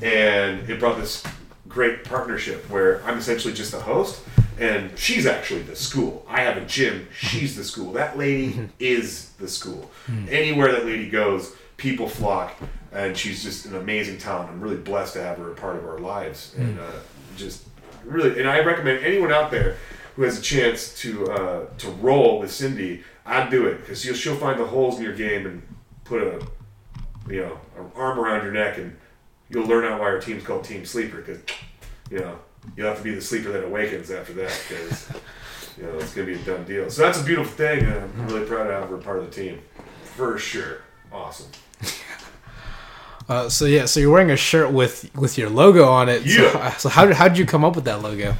[0.00, 1.22] and it brought this
[1.68, 4.22] great partnership where I'm essentially just the host,
[4.60, 6.24] and she's actually the school.
[6.28, 7.92] I have a gym; she's the school.
[7.92, 9.90] That lady is the school.
[10.28, 12.54] Anywhere that lady goes, people flock,
[12.92, 14.50] and she's just an amazing talent.
[14.50, 16.92] I'm really blessed to have her a part of our lives, and uh,
[17.36, 17.66] just
[18.04, 18.38] really.
[18.38, 19.76] And I recommend anyone out there
[20.14, 24.14] who has a chance to uh, to roll with Cindy, I'd do it because she'll,
[24.14, 25.62] she'll find the holes in your game and
[26.04, 26.46] put a
[27.28, 28.94] you know an arm around your neck, and
[29.48, 31.38] you'll learn out why our team's called Team Sleeper because
[32.10, 32.38] you know
[32.76, 35.10] you'll have to be the sleeper that awakens after that because
[35.76, 36.90] you know it's gonna be a done deal.
[36.90, 39.30] So that's a beautiful thing, and I'm really proud to have her part of the
[39.30, 39.60] team
[40.04, 40.82] for sure.
[41.12, 41.50] Awesome.
[43.28, 46.26] Uh, so yeah, so you're wearing a shirt with with your logo on it.
[46.26, 46.72] Yeah.
[46.72, 48.34] So, so how did how did you come up with that logo?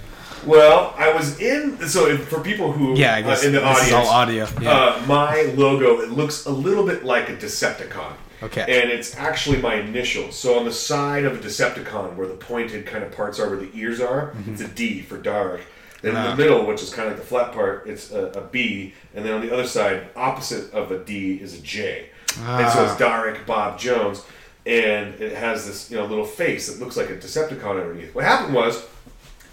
[0.45, 3.93] Well, I was in so for people who Yeah, I guess uh, in the audience
[3.93, 4.49] all audio.
[4.61, 4.73] Yeah.
[4.73, 8.14] Uh, my logo it looks a little bit like a Decepticon.
[8.43, 8.61] Okay.
[8.62, 10.38] And it's actually my initials.
[10.38, 13.59] So on the side of a Decepticon, where the pointed kind of parts are, where
[13.59, 15.61] the ears are, it's a D for dark.
[16.03, 16.26] Then in Mm-hmm.
[16.28, 16.34] Ah.
[16.36, 18.95] the middle, which is kind of like the flat part, it's a, a B.
[19.14, 22.07] And then on the other side, opposite of a D, is a J.
[22.38, 22.84] And so Ah.
[22.91, 24.22] it's Derek Bob Jones,
[24.64, 28.14] and it has this you know little face that looks like a Decepticon underneath.
[28.14, 28.82] What happened was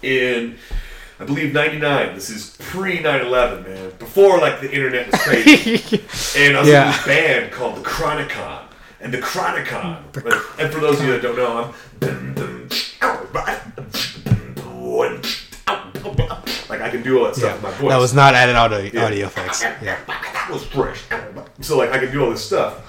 [0.02, 0.56] in
[1.20, 2.14] I believe 99.
[2.14, 3.90] This is pre 9 11, man.
[3.98, 5.74] Before, like, the internet was crazy.
[6.38, 6.84] and I was Yeah.
[6.86, 8.67] in this band called the Chronicon.
[9.00, 10.02] And the mm, Chronicon,
[10.58, 11.74] and for those of you that don't know, I'm
[16.68, 17.90] like I can do all that stuff with my voice.
[17.90, 19.62] that was not added audio audio effects.
[19.62, 19.98] Yeah.
[20.06, 21.02] That was fresh.
[21.60, 22.82] So like I can do all this stuff,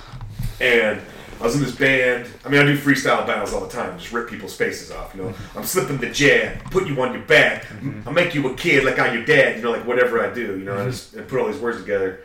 [0.59, 1.01] and
[1.39, 2.27] I was in this band.
[2.43, 3.97] I mean, I do freestyle battles all the time.
[3.97, 5.15] Just rip people's faces off.
[5.15, 5.57] You know, mm-hmm.
[5.57, 7.63] I'm slipping the jab, put you on your back.
[7.63, 8.07] Mm-hmm.
[8.07, 9.57] I'll make you a kid like I'm your dad.
[9.57, 10.57] You know, like whatever I do.
[10.57, 10.89] You know, I mm-hmm.
[10.89, 12.21] just I put all these words together,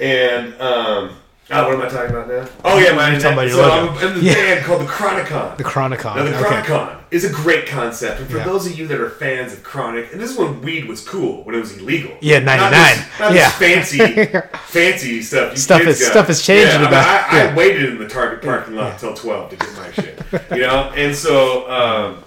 [0.00, 1.16] and um,
[1.48, 2.48] Oh, what am I talking about now?
[2.64, 3.92] Oh yeah, my You're talking about your so logo.
[3.92, 4.34] I'm in the Yeah.
[4.34, 5.56] band called the Chronicon.
[5.56, 6.16] The Chronicon.
[6.16, 6.62] Now, the okay.
[6.62, 8.44] Chronicon is a great concept, and for Yeah.
[8.44, 11.44] those of you that are fans of Chronic, and this is when weed was cool,
[11.44, 12.10] when it was illegal.
[12.20, 12.96] Yeah, Not 99.
[12.96, 13.44] this- Not Yeah.
[13.44, 15.52] this fancy, fancy stuff.
[15.52, 16.10] you Stuff is- got.
[16.10, 18.94] stuff is changing Yeah, I, mean, about- I, I waited in the Target parking lot
[18.94, 20.20] until twelve to get my shit.
[20.50, 22.24] You know, and so um,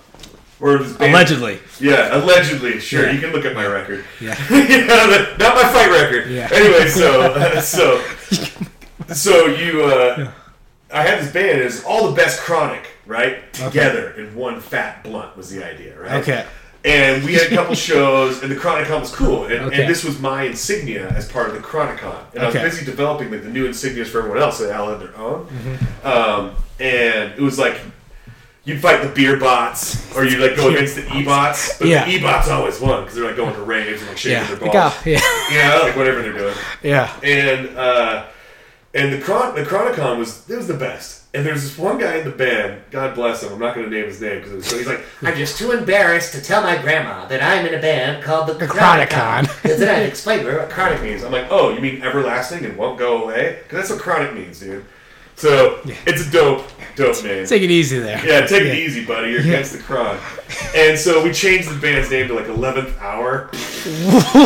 [0.62, 1.60] we're Allegedly.
[1.82, 2.80] Yeah, allegedly.
[2.80, 3.12] Sure, Yeah.
[3.12, 4.06] you can look at my record.
[4.22, 4.38] Yeah.
[4.50, 6.30] you know, not my fight record.
[6.30, 6.48] Yeah.
[6.54, 8.02] Anyway, so uh, so
[9.14, 10.32] so you, uh,
[10.92, 11.60] I had this band.
[11.62, 16.00] It was all the best chronic, right, together in one fat blunt was the idea,
[16.00, 16.22] right?
[16.22, 16.46] Okay.
[16.86, 19.44] And we had a couple shows, and the Chronicon was cool.
[19.46, 19.82] And, Okay.
[19.82, 22.16] and this was my insignia as part of the Chronicon.
[22.34, 24.58] And I was busy developing like the new insignias for everyone else.
[24.60, 25.46] So they all had their own.
[25.48, 26.08] Mm-hmm.
[26.08, 27.80] Um, and it was like
[28.64, 31.78] you'd fight the beer bots, or you'd like go against the e bots.
[31.78, 32.06] But Yeah.
[32.06, 34.48] the e bots always won because they're like going to raves and like shaking Yeah.
[34.48, 35.06] their Like, balls.
[35.06, 35.20] yeah.
[35.52, 36.56] You know, like whatever they're doing.
[36.82, 37.14] Yeah.
[37.24, 38.26] And uh,
[38.94, 41.16] and the Chron- the Chronicon was it was the best.
[41.32, 42.82] And there's this one guy in the band.
[42.90, 43.54] God bless him.
[43.54, 46.34] I'm not going to name his name because so he's like, I'm just too embarrassed
[46.34, 49.44] to tell my grandma that I'm in a band called the, Chronicon.
[49.62, 51.24] Because then I'd explain to her what chronic means.
[51.24, 53.60] I'm like, oh, you mean everlasting and won't go away?
[53.62, 54.84] Because that's what chronic means, dude.
[55.36, 57.46] So it's a dope, dope name.
[57.46, 58.18] Take it easy there.
[58.26, 58.72] Yeah, take Yeah.
[58.72, 59.30] it easy, buddy.
[59.30, 60.18] You're against the cron.
[60.76, 63.50] And so we changed the band's name to like 11th Hour,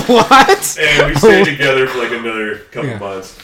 [0.08, 0.78] what?
[0.80, 3.00] and we stayed together for like another couple Yeah.
[3.00, 3.38] months.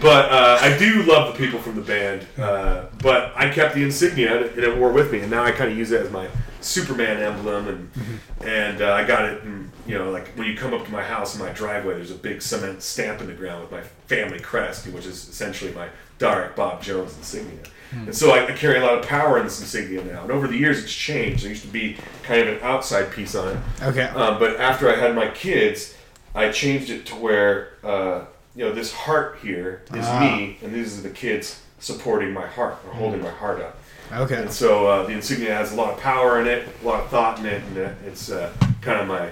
[0.00, 2.26] But uh, I do love the people from the band.
[2.38, 5.70] Uh, but I kept the insignia and it wore with me, and now I kind
[5.70, 6.28] of use it as my
[6.60, 8.46] Superman emblem, and Mm-hmm.
[8.48, 9.42] and uh, I got it.
[9.42, 12.10] And, you know, like when you come up to my house in my driveway, there's
[12.10, 15.88] a big cement stamp in the ground with my family crest, which is essentially my
[16.18, 17.60] Derek Bob Jones insignia.
[17.92, 18.04] Hmm.
[18.06, 20.22] And so I, I carry a lot of power in this insignia now.
[20.22, 21.44] And over the years, it's changed.
[21.44, 23.58] There used to be kind of an outside piece on it.
[23.82, 24.02] Okay.
[24.08, 25.94] Um, but after I had my kids,
[26.34, 28.24] I changed it to where uh,
[28.56, 30.20] you know this heart here is Ah.
[30.20, 33.78] me, and these are the kids supporting my heart or holding my heart up.
[34.12, 34.36] Okay.
[34.42, 37.10] And so uh, the insignia has a lot of power in it, a lot of
[37.10, 39.28] thought in it, and uh, it's uh, kind of my.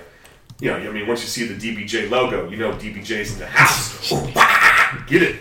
[0.61, 3.47] You know, I mean, once you see the DBJ logo, you know DBJ's in the
[3.47, 4.11] house.
[5.09, 5.37] Get it?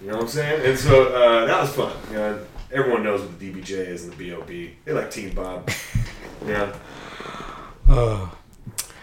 [0.00, 0.66] You know what I'm saying?
[0.66, 1.92] And so uh, that was fun.
[2.10, 2.38] You know,
[2.70, 4.48] everyone knows what the DBJ is and the BOB.
[4.84, 5.70] They like Team Bob.
[6.46, 6.74] Yeah.
[7.88, 8.36] Oh.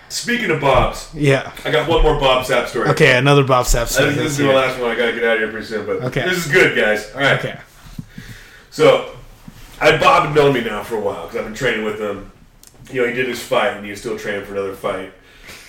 [0.10, 1.52] Speaking of Bobs, Yeah.
[1.64, 2.90] I got one more Bob Sapp story.
[2.90, 4.10] Okay, another Bob Sapp I story.
[4.10, 4.90] think this is the last one.
[4.92, 6.22] I gotta get out of here pretty soon, but Okay.
[6.28, 7.12] this is good, guys.
[7.14, 7.38] All right.
[7.40, 7.58] Okay.
[8.72, 9.12] So,
[9.80, 12.32] I Bob had known me now for a while because I've been training with him.
[12.92, 15.14] You know, he did his fight and he was still training for another fight.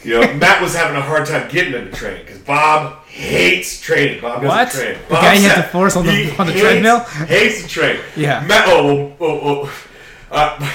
[0.03, 3.81] You know, Matt was having a hard time getting him to train because Bob hates
[3.81, 4.21] training.
[4.23, 4.71] Bob doesn't What?
[4.71, 4.97] train.
[5.09, 7.01] The guy you have Sapp- to force on the- on the hates- treadmill?
[7.01, 7.99] Hates to train.
[8.17, 8.43] Yeah.
[8.47, 8.69] Matt.
[8.69, 9.27] Oh, oh,
[9.71, 9.73] oh.
[10.31, 10.71] Uh,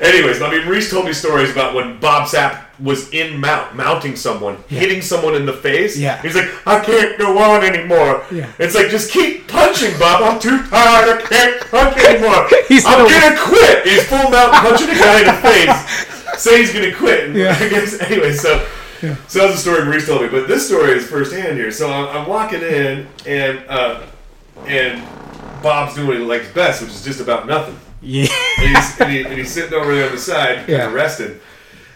[0.00, 4.16] anyways, I mean, Reese told me stories about when Bob Sapp was in mount, mounting
[4.16, 5.98] someone, hitting someone in the face.
[5.98, 6.20] Yeah.
[6.22, 8.24] He's like, I can't go on anymore.
[8.32, 8.50] Yeah.
[8.58, 10.22] It's like, just keep punching, Bob.
[10.22, 11.18] I'm too tired.
[11.18, 12.48] I can't punch anymore.
[12.68, 13.84] He's I'm gonna- gonna quit.
[13.86, 16.42] He's full mount punching a guy in the face.
[16.42, 17.34] Say he's gonna quit.
[17.36, 17.56] Yeah.
[17.60, 18.32] I guess anyway.
[18.32, 18.66] So,
[19.28, 20.28] so that's the story Reese told me.
[20.28, 21.70] But this story is firsthand here.
[21.70, 24.02] So I'm, I'm walking in, and uh,
[24.66, 25.02] and
[25.62, 27.78] Bob's doing what he likes best, which is just about nothing.
[28.02, 28.28] Yeah.
[28.58, 30.92] And he's, and, he, and he's sitting over there on the side, Yeah.
[30.92, 31.38] resting.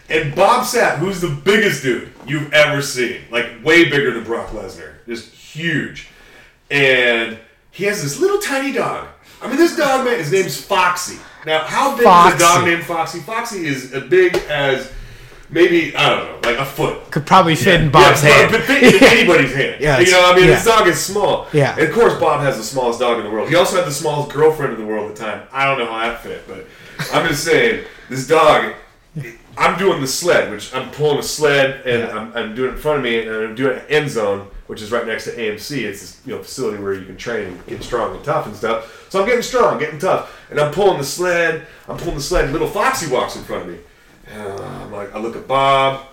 [0.09, 4.49] And Bob Sapp, who's the biggest dude you've ever seen, like way bigger than Brock
[4.49, 6.09] Lesnar, just huge.
[6.69, 7.39] And
[7.71, 9.07] he has this little tiny dog.
[9.41, 11.17] I mean, this dog, man, his name's Foxy.
[11.45, 13.19] Now, how big is a dog named Foxy?
[13.19, 14.91] Foxy is as big as
[15.55, 17.09] maybe, I don't know, like a foot.
[17.09, 18.51] Could probably fit in Bob's yeah, hand.
[18.51, 19.81] But fit in anybody's hand.
[19.81, 20.55] Yeah, you know, I mean, yeah.
[20.55, 21.47] this dog is small.
[21.53, 21.73] Yeah.
[21.79, 23.49] And of course, Bob has the smallest dog in the world.
[23.49, 25.47] He also had the smallest girlfriend in the world at the time.
[25.51, 26.67] I don't know how that fit, but
[27.11, 28.73] I'm just saying, this dog.
[29.57, 32.17] I'm doing the sled, which I'm pulling a sled, and Yeah.
[32.17, 34.81] I'm, I'm doing it in front of me, and I'm doing an end zone, which
[34.81, 35.83] is right next to AMC.
[35.83, 38.53] It's this you know facility where you can train and get strong and tough and
[38.53, 39.07] stuff.
[39.09, 41.65] So I'm getting strong, getting tough, and I'm pulling the sled.
[41.87, 42.43] I'm pulling the sled.
[42.43, 43.77] And little Foxy walks in front of me.
[44.33, 46.05] I'm like, I look at Bob.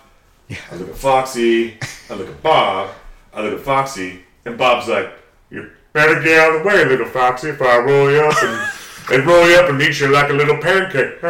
[0.51, 1.79] I look at Foxy.
[2.11, 2.91] I look at Bob.
[3.33, 5.11] I look at Foxy, and Bob's like,
[5.51, 8.69] "You better get out of the way, little Foxy, if I roll you up and."
[9.11, 11.21] And roll you up and eat you like a little pancake.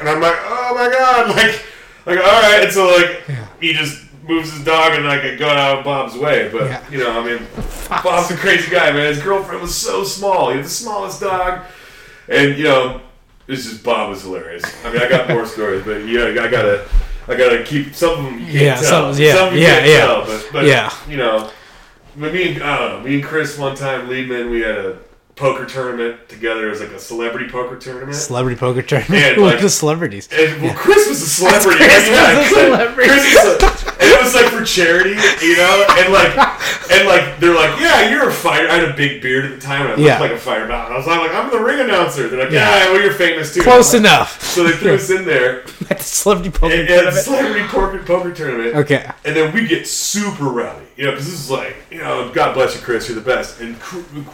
[0.00, 1.64] And I'm like, oh my god, like,
[2.04, 2.60] like all right.
[2.64, 3.22] And so like,
[3.58, 6.50] he just moves his dog and like I got out of Bob's way.
[6.52, 6.90] But Yeah.
[6.90, 7.46] you know, I mean,
[7.88, 9.06] Bob's a crazy guy, man.
[9.06, 10.50] His girlfriend was so small.
[10.50, 11.62] He had the smallest dog,
[12.28, 13.00] and you know,
[13.50, 14.64] it's is Bob was hilarious.
[14.84, 16.86] I mean, I got more stories, but yeah, I gotta,
[17.28, 18.46] I gotta keep some of them.
[18.48, 19.12] Yeah, tell.
[19.12, 19.98] some- yeah, some yeah, yeah.
[20.06, 20.92] tell, but, but Yeah.
[21.08, 21.50] you know,
[22.16, 24.98] but me and I don't know, me and Chris one time Leben, we had a
[25.36, 26.66] poker tournament together.
[26.66, 28.14] It was like a celebrity poker tournament.
[28.16, 29.24] Celebrity poker tournament.
[29.24, 30.28] And, like- at the celebrities.
[30.32, 31.78] And well, Chris was a celebrity.
[31.78, 33.08] Chris Yeah, was a celebrity.
[33.08, 35.10] Chris was a- and it was like for charity,
[35.44, 36.34] you know, and like,
[36.90, 38.66] and like they're like, yeah, you're a fighter.
[38.68, 40.18] I had a big beard at the time, and I looked Yeah.
[40.18, 40.50] like a.
[40.50, 42.28] And I was like, I'm the ring announcer.
[42.28, 42.84] They're like, Yeah.
[42.86, 43.62] yeah, well, you're famous too.
[43.62, 44.38] Close like- enough.
[44.50, 45.60] So they threw us in there
[45.90, 47.24] At the celebrity poker and, and tournament.
[47.24, 48.74] celebrity poker, poker tournament.
[48.76, 49.08] Okay.
[49.24, 52.52] And then we get super rowdy, you know, because this is like, you know, God
[52.52, 53.74] bless you, Chris, you're the best, and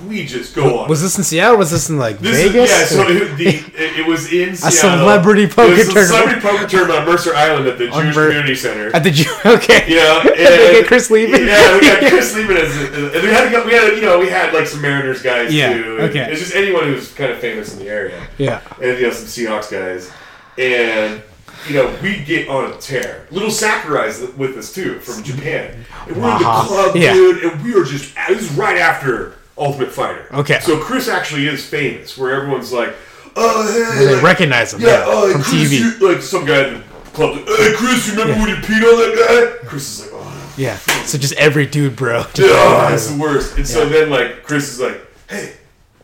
[0.09, 0.89] we just go on.
[0.89, 1.59] Was this in Seattle?
[1.59, 2.69] Was this in like This Vegas?
[2.91, 4.99] Is, yeah, so it, the, it, was in Seattle.
[4.99, 8.17] celebrity poker it was a celebrity poker tournament on Mercer Island at the On Jewish
[8.17, 8.91] Mer- Community Center.
[8.97, 9.31] At the Jew.
[9.47, 9.89] Okay.
[9.89, 11.47] You know, and, They get Chris Leben?
[11.47, 14.53] Yeah, we got Chris Leben as, and we had, we had, you know, we had
[14.53, 15.99] like some Mariners guys Yeah, too.
[16.01, 16.33] okay.
[16.33, 18.61] It's just anyone who's kind of famous in the area, Yeah.
[18.83, 20.11] and you know, some Seahawks guys,
[20.59, 21.23] and
[21.69, 23.27] you know, we get on a tear.
[23.31, 27.13] Little Sakurai's with us too from Japan, and we're in the club, Yeah.
[27.15, 28.15] dude, and we are just.
[28.29, 30.27] This is right after Ultimate Fighter.
[30.33, 30.61] Okay.
[30.61, 32.93] So Chris actually is famous, where everyone's like, uh,
[33.37, 34.81] "Oh, hey, They like- recognize him.
[34.83, 35.05] yeah, Yeah.
[35.07, 35.77] oh, from Chris, TV.
[36.01, 37.37] you- like some guy at the club.
[37.37, 39.69] Like, hey, Chris, you remember when you peed on that guy?
[39.69, 40.77] Chris is like, oh, Yeah.
[41.05, 42.19] So just every dude, bro.
[42.21, 43.57] Oh that's the worst.
[43.57, 45.53] And so then like Chris is like, hey,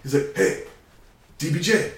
[0.02, 0.62] he's like, hey,
[1.38, 1.90] DBJ,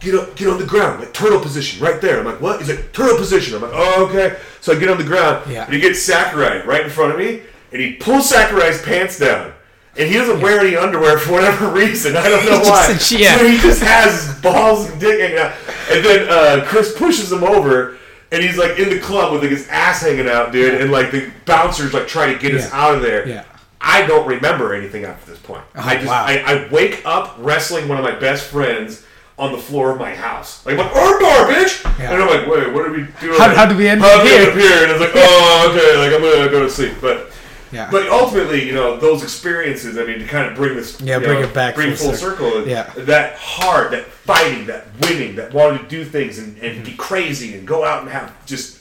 [0.00, 2.18] get up, get on the ground, like turtle position, right there.
[2.20, 2.60] I'm like, what?
[2.60, 3.54] He's like, turtle position.
[3.56, 4.38] I'm like, oh, okay.
[4.60, 5.64] So I get on the ground, Yeah.
[5.64, 7.42] and he gets Sakurai right in front of me,
[7.72, 9.52] and he pulls Sakurai's pants down.
[9.96, 12.16] And he doesn't wear any underwear for whatever reason.
[12.16, 12.92] I don't know why.
[12.92, 13.36] just yeah.
[13.36, 15.52] So he just has his balls and dick hanging out.
[15.90, 17.96] And then uh, Chris pushes him over,
[18.30, 20.80] and he's like in the club with like his ass hanging out, dude.
[20.80, 23.26] And like the bouncers like try to get us out of there.
[23.26, 23.44] Yeah.
[23.80, 25.62] I don't remember anything after this point.
[25.74, 26.24] I just Oh, wow.
[26.26, 29.04] I, I wake up wrestling one of my best friends
[29.38, 30.64] on the floor of my house.
[30.66, 31.98] Like, I'm like, armbar, bitch!
[31.98, 32.12] Yeah.
[32.12, 33.38] And I'm like, wait, what are we doing?
[33.38, 34.50] How- how did we end How up here?
[34.52, 34.82] here?
[34.82, 36.94] And I was like, oh, okay, like I'm gonna go to sleep.
[37.00, 37.30] But
[37.70, 37.88] Yeah.
[37.90, 41.40] but ultimately, you know, those experiences, I mean, to kind of bring this, Yeah, bring
[41.40, 42.66] know, it back bring full full circle.
[42.66, 42.90] Yeah.
[42.96, 46.84] That hard, that fighting, that winning, that wanting to do things and, and Mm-hmm.
[46.84, 48.80] be crazy and go out and have just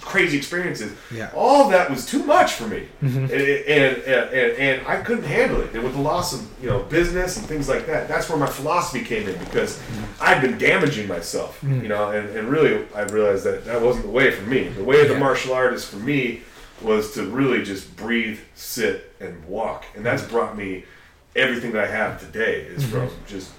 [0.00, 0.92] crazy experiences.
[1.12, 1.26] Yeah.
[1.28, 1.36] Mm-hmm.
[1.38, 5.60] All that was too much for me, and, and, and and and I couldn't handle
[5.60, 5.72] it.
[5.74, 8.46] And with the loss of you know business and things like that, that's where my
[8.48, 10.22] philosophy came in because Mm-hmm.
[10.22, 14.10] I'd been damaging myself, you know, and, and really I realized that that wasn't the
[14.10, 14.68] way for me.
[14.68, 15.20] The way of the Yeah.
[15.20, 16.42] martial artist for me
[16.82, 20.32] was to really just breathe, sit, and walk, and that's Mm-hmm.
[20.32, 20.84] brought me
[21.36, 23.50] everything that I have today is from just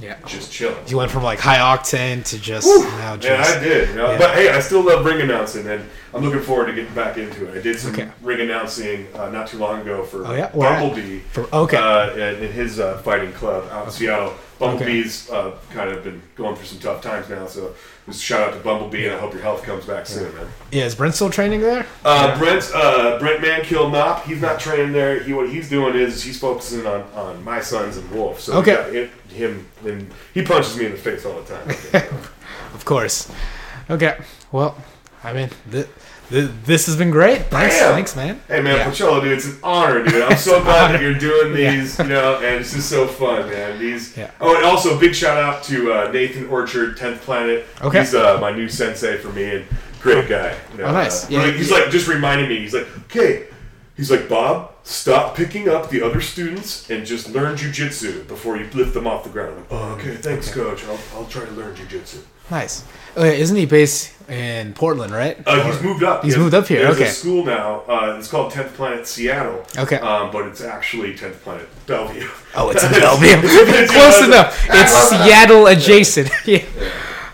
[0.00, 0.16] Yeah.
[0.26, 0.76] just chilling.
[0.86, 3.42] You went from like high octane to just now Yeah.
[3.46, 3.88] I did.
[3.90, 4.10] You know?
[4.12, 4.18] Yeah.
[4.18, 5.84] But hey, I still love ring announcing, and
[6.14, 7.58] I'm looking forward to getting back into it.
[7.58, 8.08] I did some Okay.
[8.22, 10.50] ring announcing uh, not too long ago for Oh, yeah?
[10.52, 10.80] Where at?
[10.80, 11.18] Bumblebee.
[11.32, 11.76] For- okay.
[11.76, 14.32] Uh, in, in his uh, fighting club out in Seattle.
[14.58, 18.54] Bumblebee's uh, kind of been going through some tough times now, so just shout out
[18.54, 20.46] to Bumblebee, and I hope your health comes back soon, man.
[20.72, 21.86] Yeah, is Brent still training there?
[22.04, 25.20] Uh, Brent uh, Brent Mankill Knopp, he's not training there.
[25.22, 28.40] He what he's doing is he's focusing on, on my sons and Wolf.
[28.40, 28.74] So we Okay.
[28.74, 32.04] got it- him and he punches me in the face all the time.
[32.74, 33.30] Of course.
[33.88, 34.18] Okay.
[34.52, 34.76] Well,
[35.22, 35.86] I mean, th-
[36.30, 37.42] this has been great.
[37.46, 37.92] Thanks, Damn.
[37.92, 38.40] thanks, man.
[38.48, 39.20] Hey man, Yeah.
[39.20, 40.22] Dude, it's an honor, dude.
[40.22, 41.72] I'm so glad that you're doing Yeah.
[41.76, 43.78] these, you know, and it's just so fun, man.
[43.78, 44.16] These.
[44.16, 44.30] Yeah.
[44.40, 47.66] Oh, and also big shout out to uh, Nathan Orchard, Tenth Planet.
[47.82, 48.00] Okay.
[48.00, 49.64] He's uh, my new sensei for me and
[50.00, 50.56] great guy.
[50.72, 51.24] You know, Oh, nice.
[51.24, 51.78] uh, Yeah, he's yeah.
[51.78, 52.58] like just reminding me.
[52.60, 53.46] He's like, okay.
[53.96, 58.66] He's like, Bob, stop picking up the other students and just learn jujitsu before you
[58.72, 59.50] lift them off the ground.
[59.50, 60.84] I'm like, oh, okay, thanks, coach.
[60.86, 62.22] I'll, I'll try to learn jujitsu.
[62.50, 62.84] Nice.
[63.16, 65.36] Oh, yeah, isn't he based in Portland, right?
[65.46, 66.22] Uh, he's moved up.
[66.22, 67.06] He's There's- moved up here, There's okay.
[67.08, 67.80] a school now.
[67.88, 69.64] Uh, it's called Tenth Planet Seattle.
[69.76, 69.96] Okay.
[69.96, 72.28] Um, but it's actually Tenth Planet Bellevue.
[72.54, 73.26] Oh, it's in Bellevue.
[73.28, 74.64] It's- Close enough.
[74.68, 75.26] It's love that.
[75.26, 76.30] Seattle adjacent.
[76.46, 76.64] yeah.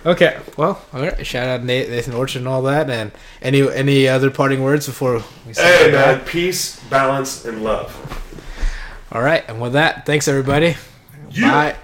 [0.04, 0.38] Okay.
[0.56, 1.26] Well, all right.
[1.26, 2.88] Shout out Nate, Nathan Orchard and all that.
[2.88, 3.10] And
[3.42, 6.14] any any other parting words before we say Hey goodbye?
[6.16, 7.92] man, peace, balance, and love.
[9.10, 9.44] All right.
[9.48, 10.76] And with that, thanks everybody.
[11.30, 11.42] You.
[11.50, 11.76] Bye.